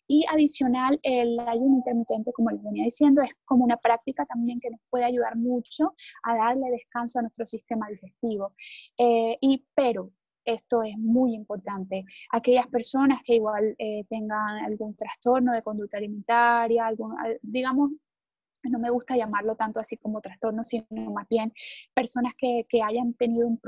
[0.08, 4.69] Y adicional, el ayuno intermitente, como les venía diciendo, es como una práctica también que
[4.69, 5.93] nos puede ayudar mucho
[6.24, 8.54] a darle descanso a nuestro sistema digestivo.
[8.98, 10.12] Eh, y pero
[10.45, 12.06] esto es muy importante.
[12.32, 17.91] Aquellas personas que igual eh, tengan algún trastorno de conducta alimentaria, algún, digamos,
[18.69, 21.51] no me gusta llamarlo tanto así como trastorno, sino más bien
[21.93, 23.60] personas que, que hayan tenido un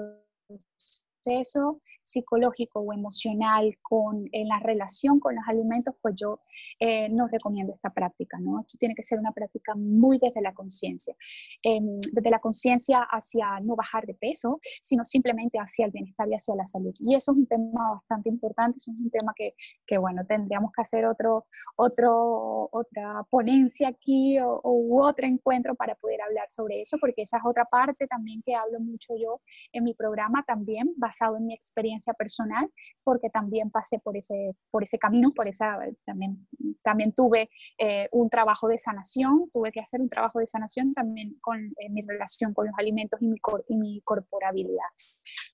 [1.25, 6.39] proceso psicológico o emocional con, en la relación con los alimentos, pues yo
[6.79, 8.59] eh, no recomiendo esta práctica, ¿no?
[8.59, 11.15] Esto tiene que ser una práctica muy desde la conciencia,
[11.63, 16.35] em, desde la conciencia hacia no bajar de peso, sino simplemente hacia el bienestar y
[16.35, 16.93] hacia la salud.
[16.99, 20.71] Y eso es un tema bastante importante, eso es un tema que, que bueno, tendríamos
[20.71, 24.61] que hacer otro, otro, otra ponencia aquí o,
[25.05, 28.79] otro encuentro para poder hablar sobre eso, porque esa es otra parte también que hablo
[28.79, 32.69] mucho yo en mi programa también, basado en mi experiencia personal,
[33.03, 36.47] porque también pasé por ese, por ese camino, por esa, también,
[36.83, 41.37] también tuve eh, un trabajo de sanación, tuve que hacer un trabajo de sanación también
[41.41, 43.37] con eh, mi relación con los alimentos y mi,
[43.69, 44.89] y mi corporabilidad.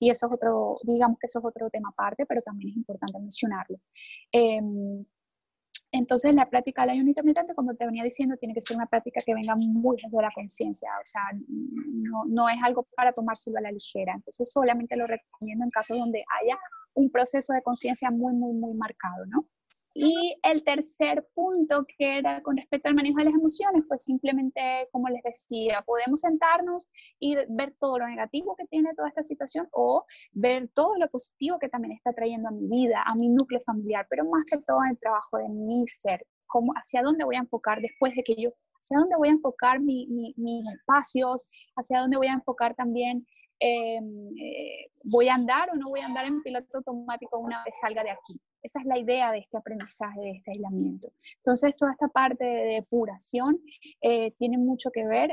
[0.00, 3.18] Y eso es otro, digamos que eso es otro tema aparte, pero también es importante
[3.18, 3.78] mencionarlo.
[4.32, 5.04] Em,
[5.92, 9.20] entonces, la práctica del ayuno intermitente, como te venía diciendo, tiene que ser una práctica
[9.24, 13.60] que venga muy desde la conciencia, o sea, no, no, es algo para tomárselo a
[13.60, 14.14] la ligera.
[14.14, 16.58] Entonces, solamente lo recomiendo en casos donde haya
[16.94, 19.46] un proceso de conciencia muy, muy, muy marcado, ¿no?
[19.94, 24.88] Y el tercer punto, que era con respecto al manejo de las emociones, pues simplemente,
[24.90, 29.68] como les decía, podemos sentarnos y ver todo lo negativo que tiene toda esta situación
[29.72, 33.60] o ver todo lo positivo que también está trayendo a mi vida, a mi núcleo
[33.60, 37.40] familiar, pero más que todo el trabajo de mi ser, cómo, hacia dónde voy a
[37.40, 38.50] enfocar después de que yo,
[38.80, 40.08] hacia dónde voy a enfocar mis
[40.74, 41.44] espacios,
[41.76, 43.26] hacia dónde voy a enfocar también,
[43.58, 47.74] em, eh, voy a andar o no voy a andar en piloto automático una vez
[47.80, 48.40] salga de aquí.
[48.62, 51.12] Esa es la idea de este aprendizaje, de este aislamiento.
[51.38, 53.60] Entonces, toda esta parte de depuración
[54.00, 55.30] eh, tiene mucho que ver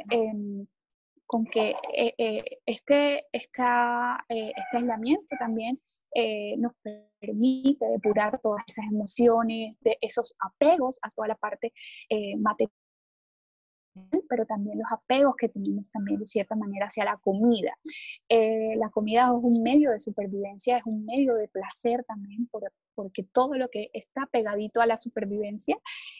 [1.28, 5.80] con que eh, eh, este, esta, este aislamiento también
[6.58, 6.74] nos
[7.20, 11.72] permite depurar todas esas emociones, de esos apegos a toda la parte
[12.38, 12.72] material
[14.30, 17.74] pero también los apegos que tenemos también de cierta manera hacia la comida.
[18.30, 22.48] Eh, la comida es un medio de supervivencia, es un medio de placer también,
[22.96, 25.78] porque todo lo que está pegadito a la supervivencia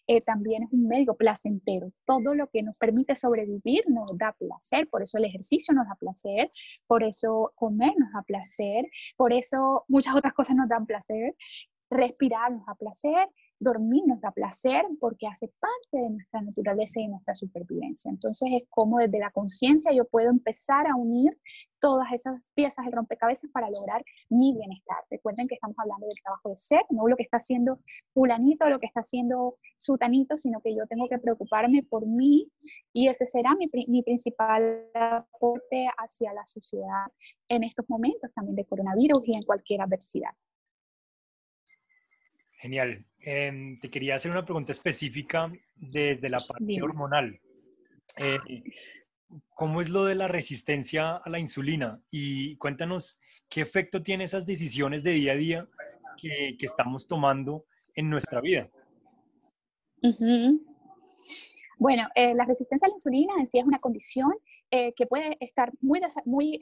[0.08, 1.92] eh, también es un medio placentero.
[2.06, 5.96] Todo lo que nos permite sobrevivir nos da placer, por eso el ejercicio nos da
[5.96, 6.50] placer,
[6.88, 8.86] por eso comer nos da placer,
[9.18, 11.36] por eso muchas otras cosas nos dan placer,
[11.90, 13.28] respirar nos da placer,
[13.60, 18.10] dormir nos da placer porque hace parte de nuestra naturaleza y de nuestra supervivencia.
[18.10, 21.38] Entonces es como desde la conciencia yo puedo empezar a unir
[21.80, 24.98] todas esas piezas del rompecabezas para lograr mi bienestar.
[25.10, 27.80] Recuerden que estamos hablando del trabajo de ser, no lo que está haciendo
[28.14, 32.52] fulanito, lo que está haciendo sutanito, sino que yo tengo que preocuparme por mí
[32.94, 37.08] y ese será mi, mi principal aporte hacia la sociedad
[37.50, 40.32] en estos momentos también de coronavirus y en cualquier adversidad.
[42.60, 43.06] Genial.
[43.22, 47.40] Em, te quería hacer una pregunta específica desde la parte hormonal.
[48.18, 48.38] Eh,
[49.56, 52.02] ¿Cómo es lo de la resistencia a la insulina?
[52.12, 53.18] Y cuéntanos
[53.48, 55.68] qué efecto tienen esas decisiones de día a día
[56.22, 58.70] que, estamos tomando en nuestra vida.
[61.78, 64.34] Bueno, eh, la resistencia a la insulina en sí es una condición
[64.72, 66.60] eh, que puede estar muy, muy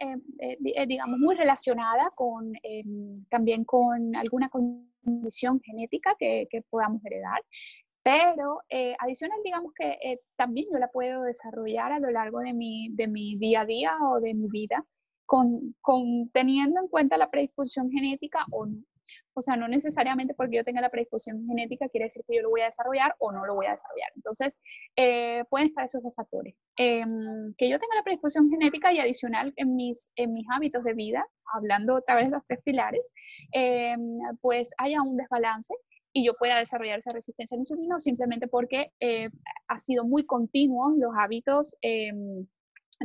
[0.88, 7.42] digamos, muy relacionada con, em, también con alguna condición genética que, podamos heredar.
[8.04, 12.54] Pero eh, adicional, digamos que eh, también yo la puedo desarrollar a lo largo de
[12.54, 14.86] mi, de mi día a día o de mi vida,
[15.26, 18.82] con, con teniendo en cuenta la predisposición genética o no.
[19.34, 22.50] O sea, no necesariamente porque yo tenga la predisposición genética quiere decir que yo lo
[22.50, 24.10] voy a desarrollar o no lo voy a desarrollar.
[24.16, 24.60] Entonces,
[24.96, 26.56] eh, pueden estar esos dos factores.
[26.78, 30.94] Em, que yo tenga la predisposición genética y adicional en mis, en mis hábitos de
[30.94, 33.02] vida, hablando otra vez de los tres pilares,
[33.52, 34.00] em,
[34.42, 35.74] pues haya un desbalance
[36.14, 39.30] y yo pueda desarrollar esa resistencia a la insulina simplemente porque eh,
[39.68, 42.48] ha sido muy continuo los hábitos, em,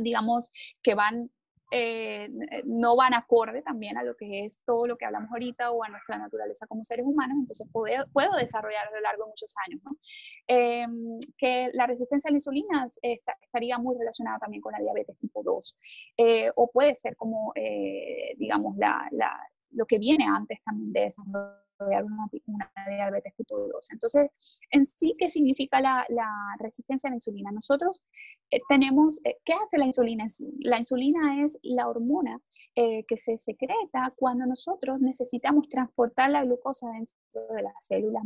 [0.01, 1.29] digamos, que van
[1.75, 2.29] eh,
[2.65, 5.89] no van acorde también a lo que es todo lo que hablamos ahorita o a
[5.89, 9.81] nuestra naturaleza como seres humanos, entonces puedo, puedo desarrollar a lo largo de muchos años.
[10.45, 12.85] Em, que la resistencia a la insulina
[13.41, 15.75] estaría muy relacionada también con la diabetes tipo 2,
[16.17, 19.09] eh, o puede ser como, eh, digamos, la,
[19.71, 23.91] lo que viene antes también de desarrollar una, una diabetes tipo 2.
[23.91, 24.31] Entonces,
[24.71, 27.51] en sí, ¿qué significa la, la resistencia a la insulina?
[27.51, 28.01] Nosotros
[28.49, 30.25] eh, tenemos, eh, ¿qué hace la insulina?
[30.59, 32.39] La insulina es la hormona
[32.75, 38.23] eh, que se secreta cuando nosotros necesitamos transportar la glucosa dentro de las células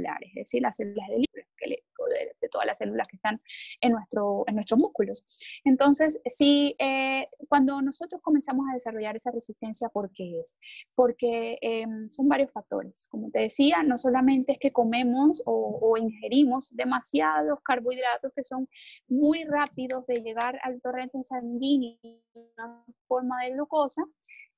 [0.00, 3.40] es decir, las células del esquelético, de, todas las células que están
[3.80, 5.24] en, nuestro, en nuestros músculos.
[5.64, 10.56] Entonces, si eh, cuando nosotros comenzamos a desarrollar esa resistencia, ¿por qué es?
[10.94, 13.06] Porque em, son varios factores.
[13.08, 18.68] Como te decía, no solamente es que comemos o, o ingerimos demasiados carbohidratos que son
[19.08, 24.02] muy rápidos de llegar al torrente sanguíneo en forma de glucosa,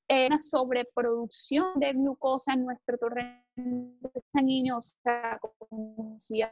[0.08, 3.42] una sobreproducción de glucosa en nuestro torrente
[4.32, 6.42] sanguíneo, o sea, como si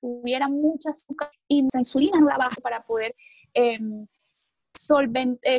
[0.00, 3.14] hubiera mucha azúcar y la insulina no da baja para poder
[3.54, 3.78] eh,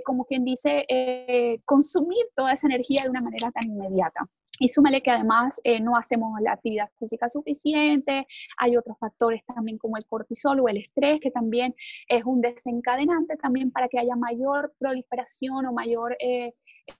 [0.06, 4.28] como quien dice, eh, consumir toda esa energía de una manera tan inmediata.
[4.60, 8.26] Y súmale que además eh, no hacemos la actividad física suficiente,
[8.58, 11.76] hay otros factores también como el cortisol o el estrés, que también
[12.08, 16.18] es un desencadenante también para que haya mayor proliferación o mayor,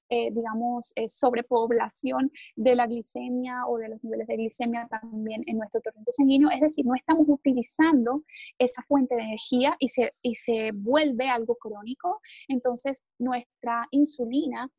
[0.10, 5.58] eh, eh, digamos, sobrepoblación de la glicemia o de los niveles de glicemia también en
[5.58, 6.50] nuestro torrente sanguíneo.
[6.50, 8.24] Es decir, no estamos utilizando
[8.58, 12.20] esa fuente de energía y se, y se vuelve algo crónico.
[12.48, 14.70] Entonces, nuestra insulina,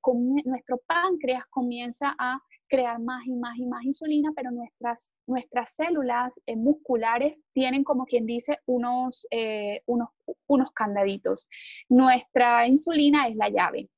[0.00, 5.74] con nuestro páncreas comienza a crear más y más y más insulina, pero nuestras, nuestras
[5.74, 10.08] células eh, musculares tienen, como quien dice, unos, eh, unos,
[10.46, 11.46] unos candaditos.
[11.88, 13.88] Nuestra insulina es la llave.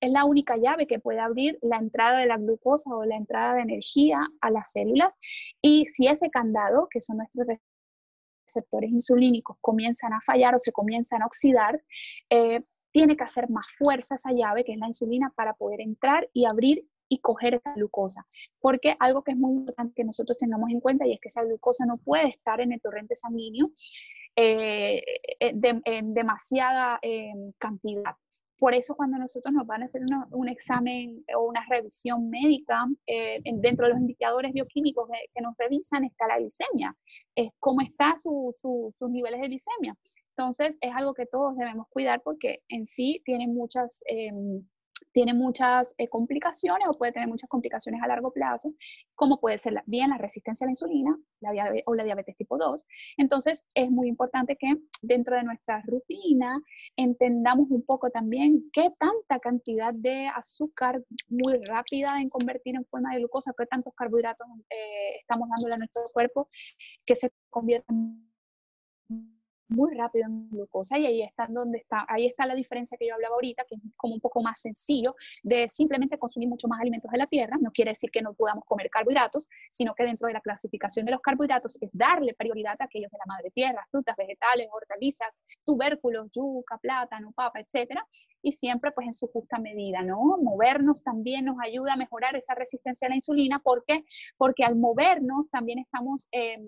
[0.00, 3.54] Es la única llave que puede abrir la entrada de la glucosa o la entrada
[3.54, 5.18] de energía a las células.
[5.60, 7.46] Y si ese candado, que son nuestros
[8.46, 11.82] receptores insulínicos, comienzan a fallar o se comienzan a oxidar,
[12.30, 16.28] eh, tiene que hacer más fuerza esa llave, que es la insulina, para poder entrar
[16.32, 18.26] y abrir y coger esa glucosa.
[18.60, 21.42] Porque algo que es muy importante que nosotros tengamos en cuenta y es que esa
[21.42, 23.70] glucosa no puede estar en el torrente sanguíneo
[24.36, 25.02] eh,
[25.40, 27.00] en demasiada
[27.58, 28.14] cantidad.
[28.60, 30.02] Por eso cuando nosotros nos van a hacer
[30.32, 36.04] un examen o una revisión médica, eh, dentro de los indicadores bioquímicos que, nos revisan
[36.04, 36.94] está la glicemia,
[37.34, 39.96] es cómo están su, sus niveles de glicemia.
[40.36, 44.02] Entonces es algo que todos debemos cuidar porque en sí tiene muchas...
[44.06, 44.62] Em,
[45.12, 48.74] tiene muchas eh, complicaciones o puede tener muchas complicaciones a largo plazo,
[49.14, 51.16] como puede ser bien la resistencia a la insulina
[51.86, 52.86] o la diabetes tipo 2.
[53.16, 56.60] Entonces, es muy importante que dentro de nuestra rutina
[56.96, 63.12] entendamos un poco también qué tanta cantidad de azúcar muy rápida en convertir en forma
[63.12, 66.48] de glucosa, qué tantos carbohidratos eh, estamos dándole a nuestro cuerpo
[67.04, 68.30] que se conviertan
[69.70, 73.14] muy rápido en glucosa y ahí está donde está, ahí está la diferencia que yo
[73.14, 77.10] hablaba ahorita, que es como un poco más sencillo de simplemente consumir mucho más alimentos
[77.10, 80.34] de la tierra, no quiere decir que no podamos comer carbohidratos, sino que dentro de
[80.34, 84.16] la clasificación de los carbohidratos es darle prioridad a aquellos de la madre tierra, frutas,
[84.16, 85.28] vegetales, hortalizas,
[85.64, 88.06] tubérculos, yuca, plátano, papa, etcétera,
[88.42, 90.36] y siempre pues en su justa medida, ¿no?
[90.42, 94.04] Movernos también nos ayuda a mejorar esa resistencia a la insulina, ¿por qué?
[94.36, 96.58] Porque al movernos también estamos eh,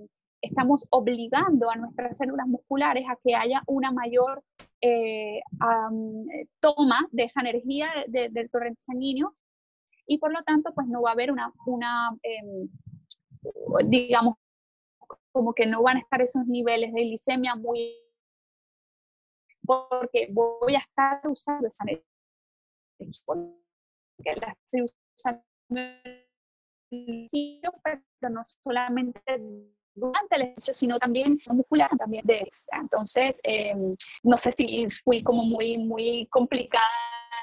[0.42, 4.44] estamos obligando a nuestras células musculares a que haya una mayor
[4.80, 5.40] eh,
[6.60, 9.36] toma de esa energía del torrente sanguíneo
[10.06, 12.68] y por lo tanto pues no va a haber una, una em,
[13.86, 14.36] digamos,
[15.30, 17.94] como que no van a estar esos niveles de glicemia muy
[19.64, 22.04] porque voy a estar usando esa energía
[23.24, 24.82] porque la estoy
[25.16, 25.44] usando
[27.82, 29.20] pero no solamente
[29.94, 32.78] durante el ejercicio, sino también muscular, también de extra.
[32.78, 36.84] Entonces, em, no sé si fui como muy, muy complicada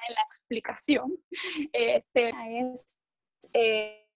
[0.07, 1.17] en la explicación.
[1.73, 2.31] Este,
[2.73, 2.99] es,
[3.53, 4.07] eh,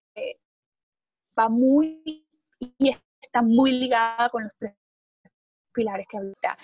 [1.37, 2.25] va muy
[2.59, 4.73] y está muy ligada con los tres
[5.73, 6.57] pilares que ahorita.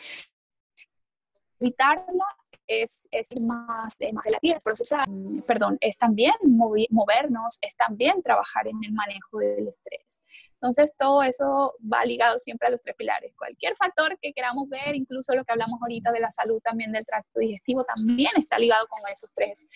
[1.59, 2.26] Evitarla
[2.70, 5.05] es, es más, eh, más de la tierra, procesar,
[5.47, 10.22] perdón, es también movernos, es también trabajar en el manejo del estrés.
[10.53, 13.34] Entonces, todo eso va ligado siempre a los tres pilares.
[13.36, 17.05] Cualquier factor que queramos ver, incluso lo que hablamos ahorita de la salud también del
[17.05, 19.67] tracto digestivo, también está ligado con esos tres,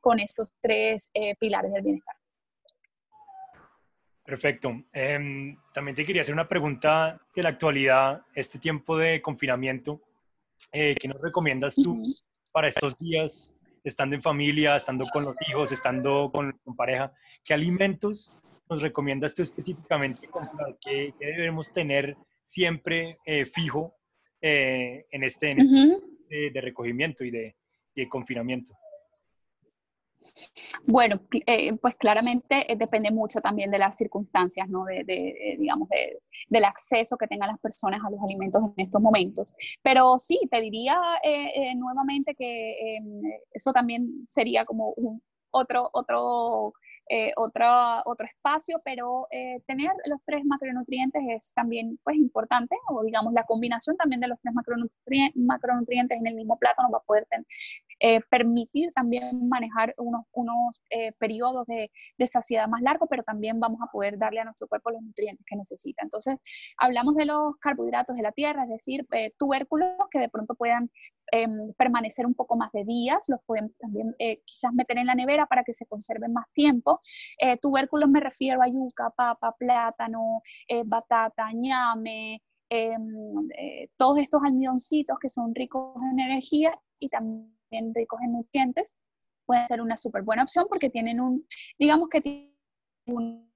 [0.00, 2.16] con esos tres eh, pilares del bienestar.
[4.24, 4.84] Perfecto.
[4.92, 10.00] Em, también te quería hacer una pregunta de la actualidad, este tiempo de confinamiento.
[10.72, 11.94] Eh, ¿Qué nos recomiendas tú
[12.52, 17.12] para estos días, estando en familia, estando con los hijos, estando con, pareja,
[17.44, 18.38] ¿qué alimentos
[18.68, 20.76] nos recomiendas tú específicamente comprar?
[20.80, 23.94] ¿Qué, debemos tener siempre eh, fijo
[24.40, 27.56] eh, en este, en este de, recogimiento y de,
[27.94, 28.72] de confinamiento?
[30.86, 34.84] Bueno, eh, pues claramente eh, depende mucho también de las circunstancias, ¿no?
[34.84, 36.18] De, de digamos, de,
[36.48, 39.54] del acceso que tengan las personas a los alimentos en estos momentos.
[39.82, 43.22] Pero sí, te diría eh, nuevamente que em,
[43.52, 46.74] eso también sería como un otro, otro
[47.08, 47.66] eh, otro,
[48.06, 53.44] otro espacio, pero eh, tener los tres macronutrientes es también pues, importante, o digamos la
[53.44, 57.26] combinación también de los tres macronutrientes, macronutrientes en el mismo plato nos va a poder
[58.00, 60.80] eh, permitir también manejar unos, unos
[61.18, 64.90] periodos de, de, saciedad más largos, pero también vamos a poder darle a nuestro cuerpo
[64.90, 66.02] los nutrientes que necesita.
[66.02, 66.36] Entonces,
[66.78, 69.06] hablamos de los carbohidratos de la tierra, es decir,
[69.38, 70.90] tubérculos que de pronto puedan
[71.32, 75.14] Em, permanecer un poco más de días, los podemos también eh, quizás meter en la
[75.14, 77.00] nevera para que se conserven más tiempo.
[77.38, 83.48] Eh, tubérculos me refiero a yuca, papa, plátano, eh, batata, ñame, em,
[83.96, 88.94] todos estos almidoncitos que son ricos en energía y también ricos en nutrientes,
[89.46, 91.46] pueden ser una súper buena opción porque tienen un,
[91.78, 92.54] digamos que tienen
[93.06, 93.53] un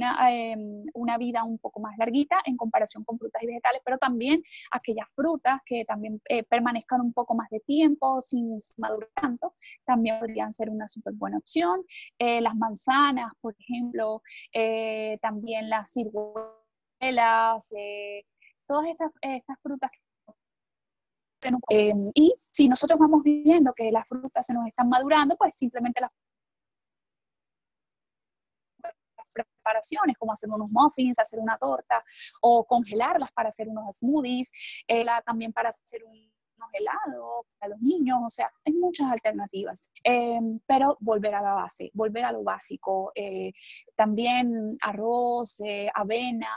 [0.00, 4.42] Em, una, vida un poco más larguita en comparación con frutas y vegetales, pero también
[4.70, 10.18] aquellas frutas que también eh, permanezcan un poco más de tiempo sin, madurar tanto, también
[10.18, 11.84] podrían ser una súper buena opción.
[12.18, 14.22] Eh, las manzanas, por ejemplo,
[14.52, 17.74] eh, también las ciruelas,
[18.66, 19.90] todas estas, estas frutas
[22.14, 26.10] y si nosotros vamos viendo que las frutas se nos están madurando, pues simplemente las
[29.70, 32.02] preparaciones, como hacer unos muffins, hacer una torta
[32.40, 34.50] o congelarlas para hacer unos smoothies,
[34.88, 36.28] eh, también para hacer unos
[36.72, 41.90] helados para los niños, o sea, hay muchas alternativas, em, pero volver a la base,
[41.94, 43.52] volver a lo básico, eh,
[43.96, 46.54] también arroz, eh, avena,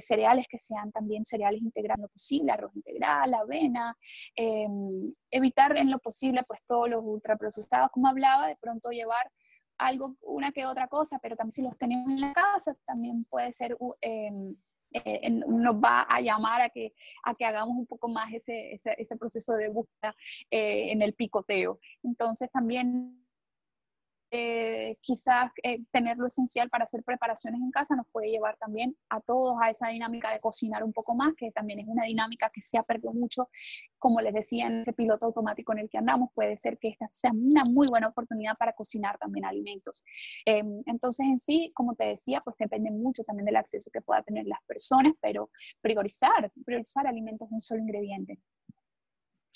[0.00, 3.96] cereales que sean también cereales integrales lo posible, arroz integral, avena,
[4.34, 9.30] em, evitar en lo posible pues todos los ultraprocesados, como hablaba, de pronto llevar
[9.78, 13.52] algo, una que otra cosa, pero también si los tenemos en la casa, también puede
[13.52, 14.56] ser, em,
[14.92, 18.94] eh, nos va a llamar a que, a que hagamos un poco más ese, ese,
[18.98, 20.14] ese proceso de búsqueda
[20.50, 21.78] eh, en el picoteo.
[22.02, 23.27] Entonces también
[24.30, 28.94] eh, quizás eh, tener lo esencial para hacer preparaciones en casa nos puede llevar también
[29.08, 32.50] a todos a esa dinámica de cocinar un poco más, que también es una dinámica
[32.50, 33.48] que se ha perdido mucho,
[33.98, 37.08] como les decía, en ese piloto automático en el que andamos, puede ser que esta
[37.08, 40.04] sea una muy buena oportunidad para cocinar también alimentos.
[40.44, 44.24] Eh, entonces, en sí, como te decía, pues depende mucho también del acceso que puedan
[44.24, 45.50] tener las personas, pero
[45.80, 48.38] priorizar, priorizar alimentos de un solo ingrediente.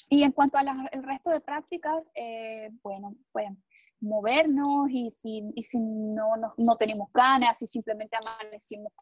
[0.09, 0.67] Y en cuanto al
[1.03, 2.11] resto de prácticas,
[2.83, 3.49] bueno, pues
[4.03, 8.93] movernos y si, y si no, no, no, tenemos ganas y simplemente amanecimos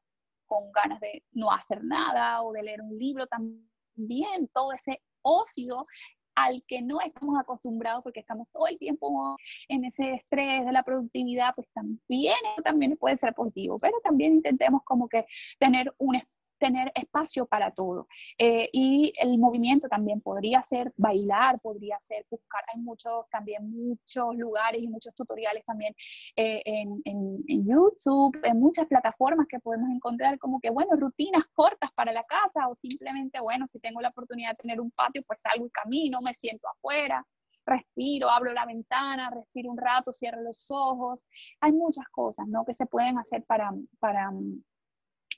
[0.46, 5.86] con ganas de no hacer nada o de leer un libro también, todo ese ocio
[6.34, 9.36] al que no estamos acostumbrados porque estamos todo el tiempo
[9.68, 14.82] en ese estrés de la productividad, pues también, también puede ser positivo, pero también intentemos
[14.84, 15.26] como que
[15.58, 18.06] tener un espacio tener espacio para todo.
[18.38, 24.36] Eh, y el movimiento también podría ser bailar, podría ser buscar, hay muchos, también muchos
[24.36, 25.94] lugares y muchos tutoriales también
[26.36, 31.44] eh, en, en, en, YouTube, en muchas plataformas que podemos encontrar como que, bueno, rutinas
[31.54, 35.22] cortas para la casa o simplemente, bueno, si tengo la oportunidad de tener un patio,
[35.26, 37.26] pues salgo y camino, me siento afuera
[37.66, 41.20] respiro, abro la ventana, respiro un rato, cierro los ojos.
[41.60, 42.64] Hay muchas cosas ¿no?
[42.64, 44.30] que se pueden hacer para, para,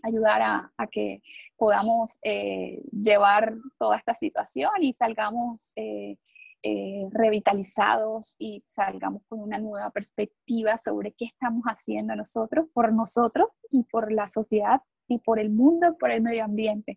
[0.02, 1.22] ayudar a, que
[1.56, 6.16] podamos eh, llevar toda esta situación y salgamos eh,
[6.62, 13.48] eh, revitalizados y salgamos con una nueva perspectiva sobre qué estamos haciendo nosotros, por nosotros
[13.70, 16.96] y por la sociedad y por el mundo, por el medio ambiente.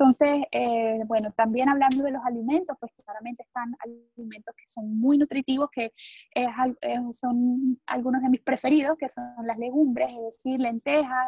[0.00, 0.44] Entonces,
[1.08, 5.90] bueno, también hablando de los alimentos, pues claramente están alimentos que son muy nutritivos, que
[7.10, 11.26] son algunos de mis preferidos, que son las legumbres, es decir, lentejas,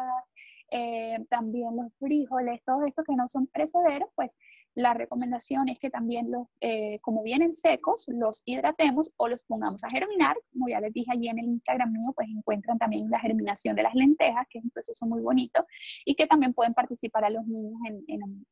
[0.71, 4.37] eh, también los frijoles, todo esto que no son perecederos, pues
[4.75, 9.83] la recomendación es que también los, eh, como vienen secos, los hidratemos o los pongamos
[9.83, 10.37] a germinar.
[10.53, 13.83] Como ya les dije allí en el Instagram mío, pues encuentran también la germinación de
[13.83, 15.65] las lentejas, que es un proceso muy bonito,
[16.05, 18.03] y que también pueden participar a los niños en,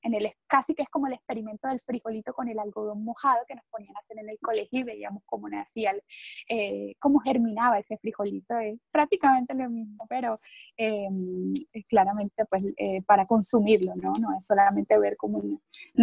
[0.03, 3.55] en, el, casi que es como el experimento del frijolito con el algodón mojado que
[3.55, 5.93] nos ponían a hacer en el colegio y veíamos cómo nacía,
[6.49, 8.57] eh, cómo germinaba ese frijolito.
[8.59, 10.39] Es prácticamente lo mismo, pero
[10.75, 11.53] em,
[11.87, 14.13] claramente pues eh, para consumirlo, ¿no?
[14.21, 15.41] No es solamente ver cómo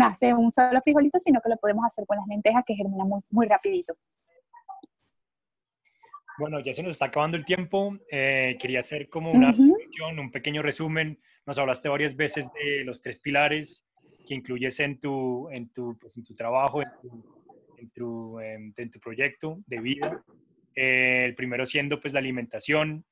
[0.06, 3.20] hace un solo frijolito, sino que lo podemos hacer con las lentejas que germinan muy,
[3.30, 3.92] muy rapidito.
[6.38, 7.96] Bueno, ya se nos está acabando el tiempo.
[8.10, 11.18] Eh, quería hacer como una un pequeño resumen.
[11.46, 13.84] Nos hablaste varias veces de los tres pilares
[14.26, 18.90] que incluyes en tu, en tu, pues, en tu trabajo, en tu, en tu, en
[18.90, 20.24] tu proyecto de vida.
[20.74, 23.04] Eh, el primero siendo pues la alimentación,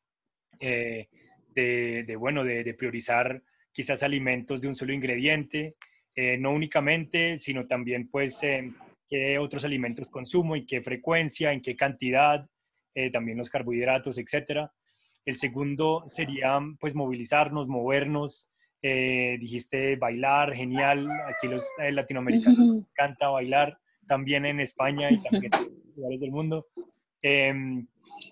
[0.61, 1.09] eh,
[1.55, 3.42] de, de, bueno, de, de, priorizar
[3.72, 5.76] quizás alimentos de un solo ingrediente,
[6.16, 8.72] eh, no únicamente, sino también pues eh,
[9.08, 12.48] qué otros alimentos consumo y qué frecuencia, en qué cantidad,
[12.94, 14.72] eh, también los carbohidratos, etcétera.
[15.24, 18.50] El segundo sería pues movilizarnos, movernos.
[18.82, 21.08] dijiste bailar, genial.
[21.26, 26.66] Aquí los latinoamericanos les encanta bailar, también en España y también en lugares del mundo.
[27.22, 27.86] Em,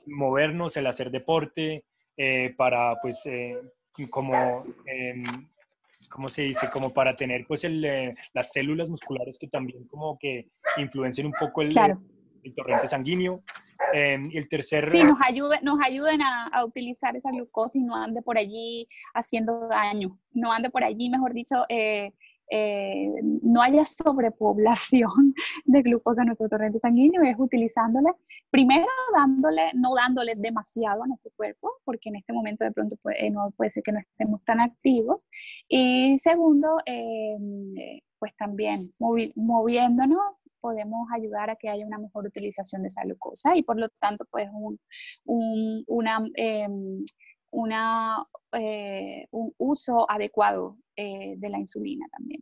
[0.07, 1.85] movernos, el hacer deporte
[2.59, 3.27] para pues
[4.11, 5.49] como em,
[6.13, 6.69] ¿cómo se dice?
[6.71, 11.33] Como para tener pues el, eh, las células musculares que también como que influencien un
[11.33, 11.69] poco el,
[12.43, 13.43] el torrente sanguíneo.
[13.93, 14.87] Em, y el tercer...
[14.89, 18.87] Sí, nos ayuden, nos ayuden a, a, utilizar esa glucosa y no ande por allí
[19.15, 22.13] haciendo daño, no ande por allí, mejor dicho, eh,
[22.51, 23.09] eh,
[23.43, 25.35] no haya sobrepoblación
[25.65, 28.15] de glucosa en nuestro torrente sanguíneo es utilizándola,
[28.51, 33.31] primero dándole, no dándole demasiado a nuestro cuerpo, porque en este momento de pronto puede,
[33.31, 35.27] no puede ser que no estemos tan activos,
[35.69, 37.75] y segundo, em,
[38.19, 38.79] pues también
[39.35, 43.89] moviéndonos podemos ayudar a que haya una mejor utilización de esa glucosa y por lo
[43.99, 44.49] tanto pues
[45.25, 46.25] un, una...
[46.35, 47.05] Em,
[47.53, 52.41] una, eh, un uso adecuado eh, de la insulina también.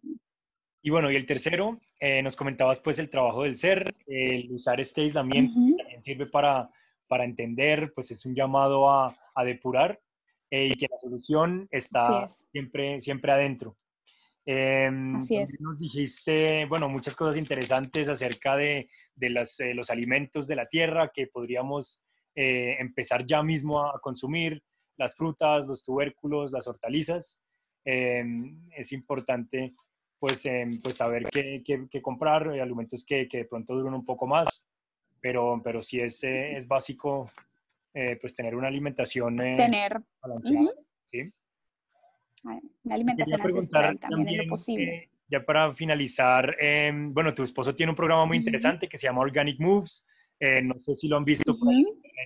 [0.83, 4.81] Y bueno, y el tercero, eh, nos comentabas pues el trabajo del ser, el usar
[4.81, 6.71] este aislamiento también sirve para,
[7.07, 10.01] para entender, pues es un llamado a, a depurar
[10.53, 13.77] y que la solución está siempre, siempre adentro.
[14.45, 15.61] Em, Así es.
[15.61, 21.13] Nos dijiste, bueno, muchas cosas interesantes acerca de, de las, los alimentos de la tierra
[21.15, 22.05] que podríamos
[22.35, 24.63] empezar ya mismo a consumir,
[25.01, 27.41] las frutas, los tubérculos, las hortalizas.
[27.85, 29.75] Em, es importante
[30.19, 34.05] pues, em, pues saber qué, qué, comprar, eh, alimentos que, que, de pronto duran un
[34.05, 34.67] poco más,
[35.19, 37.31] pero, pero sí es, eh, es básico
[38.21, 40.71] pues tener una alimentación tener, balanceada.
[41.07, 41.25] ¿sí?
[42.45, 45.11] Una alimentación ancestral también, en lo posible.
[45.29, 49.23] ya para finalizar, em, bueno, tu esposo tiene un programa muy interesante que se llama
[49.23, 50.07] Organic Moves.
[50.63, 51.55] No sé si lo han visto,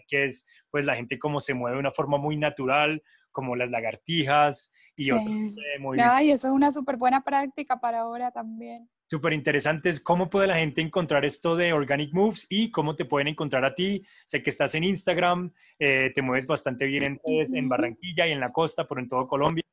[0.09, 3.03] que es pues la gente como se mueve de una forma muy natural,
[3.33, 8.31] como las lagartijas y otros eh, Ay, eso es una súper buena práctica para ahora
[8.31, 8.89] también.
[9.11, 13.05] Súper interesante es cómo puede la gente encontrar esto de Organic Moves y cómo te
[13.05, 14.03] pueden encontrar a ti.
[14.25, 18.41] Sé que estás en Instagram, eh, te mueves bastante bien en, en Barranquilla y en
[18.41, 19.65] la costa, por en todo Colombia.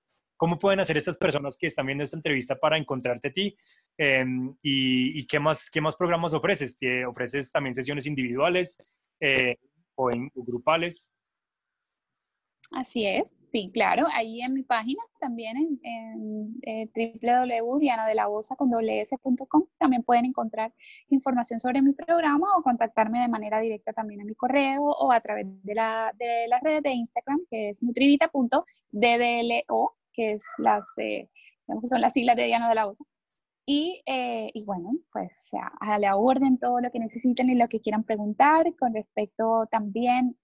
[0.42, 3.56] ¿Cómo pueden hacer estas personas que están viendo esta entrevista para encontrarte a ti?
[3.96, 6.80] Em, y, qué, más, qué más programas ofreces?
[6.80, 8.76] ¿Te ¿Ofreces también sesiones individuales
[9.20, 9.56] eh,
[9.94, 11.12] o, en, grupales?
[12.72, 14.08] Así es, sí, claro.
[14.12, 16.90] Ahí en mi página también en, en eh,
[19.78, 20.74] también pueden encontrar
[21.10, 25.22] información sobre mi programa o contactarme de manera directa también a mi correo o a
[25.22, 31.30] través de la, de la red de Instagram que es nutrivita.ddlo que es las, eh,
[31.84, 33.04] son las siglas de Diana de la Osa.
[33.66, 37.80] Y, eh, y, bueno, pues a la orden todo lo que necesiten y lo que
[37.80, 38.66] quieran preguntar.
[38.78, 40.38] Con respecto también,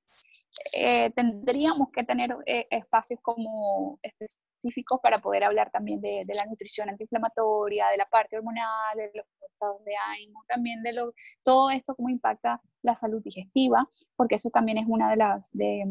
[0.73, 6.89] eh, tendríamos que tener espacios como específicos para poder hablar también de, de, la nutrición
[6.89, 11.13] antiinflamatoria, de la parte hormonal, de los estados de ánimo, también de lo,
[11.43, 15.83] todo esto cómo impacta la salud digestiva, porque eso también es una de las, de,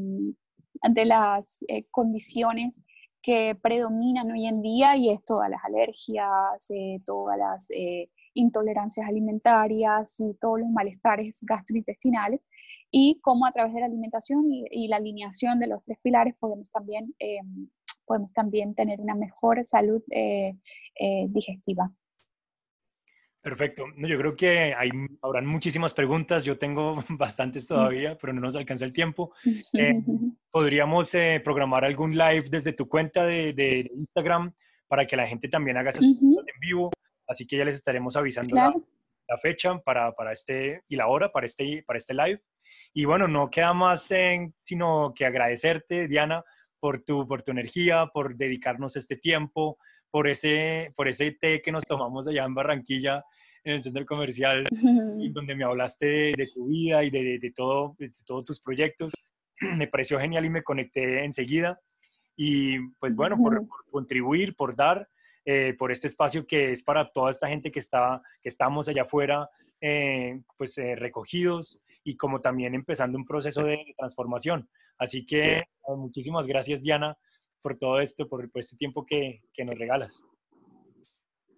[0.91, 1.59] de las
[1.91, 2.81] condiciones
[3.27, 9.09] que predominan hoy en día y es todas las alergias, eh, todas las eh, intolerancias
[9.09, 12.47] alimentarias y todos los malestares gastrointestinales
[12.89, 16.71] y cómo a través de la alimentación y, la alineación de los tres pilares podemos
[16.71, 17.41] también, eh,
[18.05, 20.01] podemos también tener una mejor salud
[21.29, 21.91] digestiva.
[23.47, 23.85] Perfecto.
[23.97, 24.91] Yo creo que hay,
[25.23, 26.43] habrán muchísimas preguntas.
[26.43, 29.33] Yo tengo bastantes todavía, pero no nos alcanza el tiempo.
[29.73, 30.03] Eh,
[30.51, 34.53] podríamos eh, programar algún live desde tu cuenta de, Instagram
[34.89, 36.91] para que la gente también haga esas preguntas en vivo.
[37.29, 41.47] Así que ya les estaremos avisando la, fecha para, para, este y la hora para
[41.47, 42.43] este, para este live.
[42.95, 44.13] Y bueno, no queda más
[44.59, 46.43] sino que agradecerte, Diana,
[46.81, 49.79] por tu, por tu energía, por dedicarnos este tiempo,
[50.17, 53.23] por ese, por ese té que nos tomamos allá en Barranquilla,
[53.63, 58.11] en el centro comercial, donde me hablaste de, tu vida y de, de, todo, de
[58.25, 59.13] todos tus proyectos.
[59.77, 61.79] Me pareció genial y me conecté enseguida.
[62.35, 65.07] Y pues bueno, por, contribuir, por dar,
[65.45, 69.03] eh, por este espacio que es para toda esta gente que, está, que estamos allá
[69.03, 69.51] afuera,
[69.83, 74.67] eh, pues eh, recogidos y como también empezando un proceso de transformación.
[74.97, 77.19] Así que muchísimas gracias, Diana,
[77.63, 80.17] por todo esto, por, este tiempo que, que, nos regalas.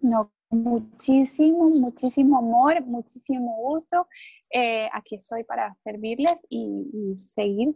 [0.01, 4.07] No, muchísimo, muchísimo amor, muchísimo gusto.
[4.53, 7.69] Eh, aquí estoy para servirles y, seguir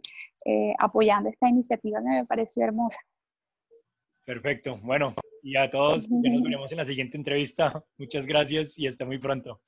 [0.45, 2.99] eh, apoyando esta iniciativa que me pareció hermosa.
[4.25, 4.79] Perfecto.
[4.81, 7.83] Bueno, y a todos, nos veremos en la siguiente entrevista.
[7.97, 9.61] Muchas gracias y hasta muy pronto.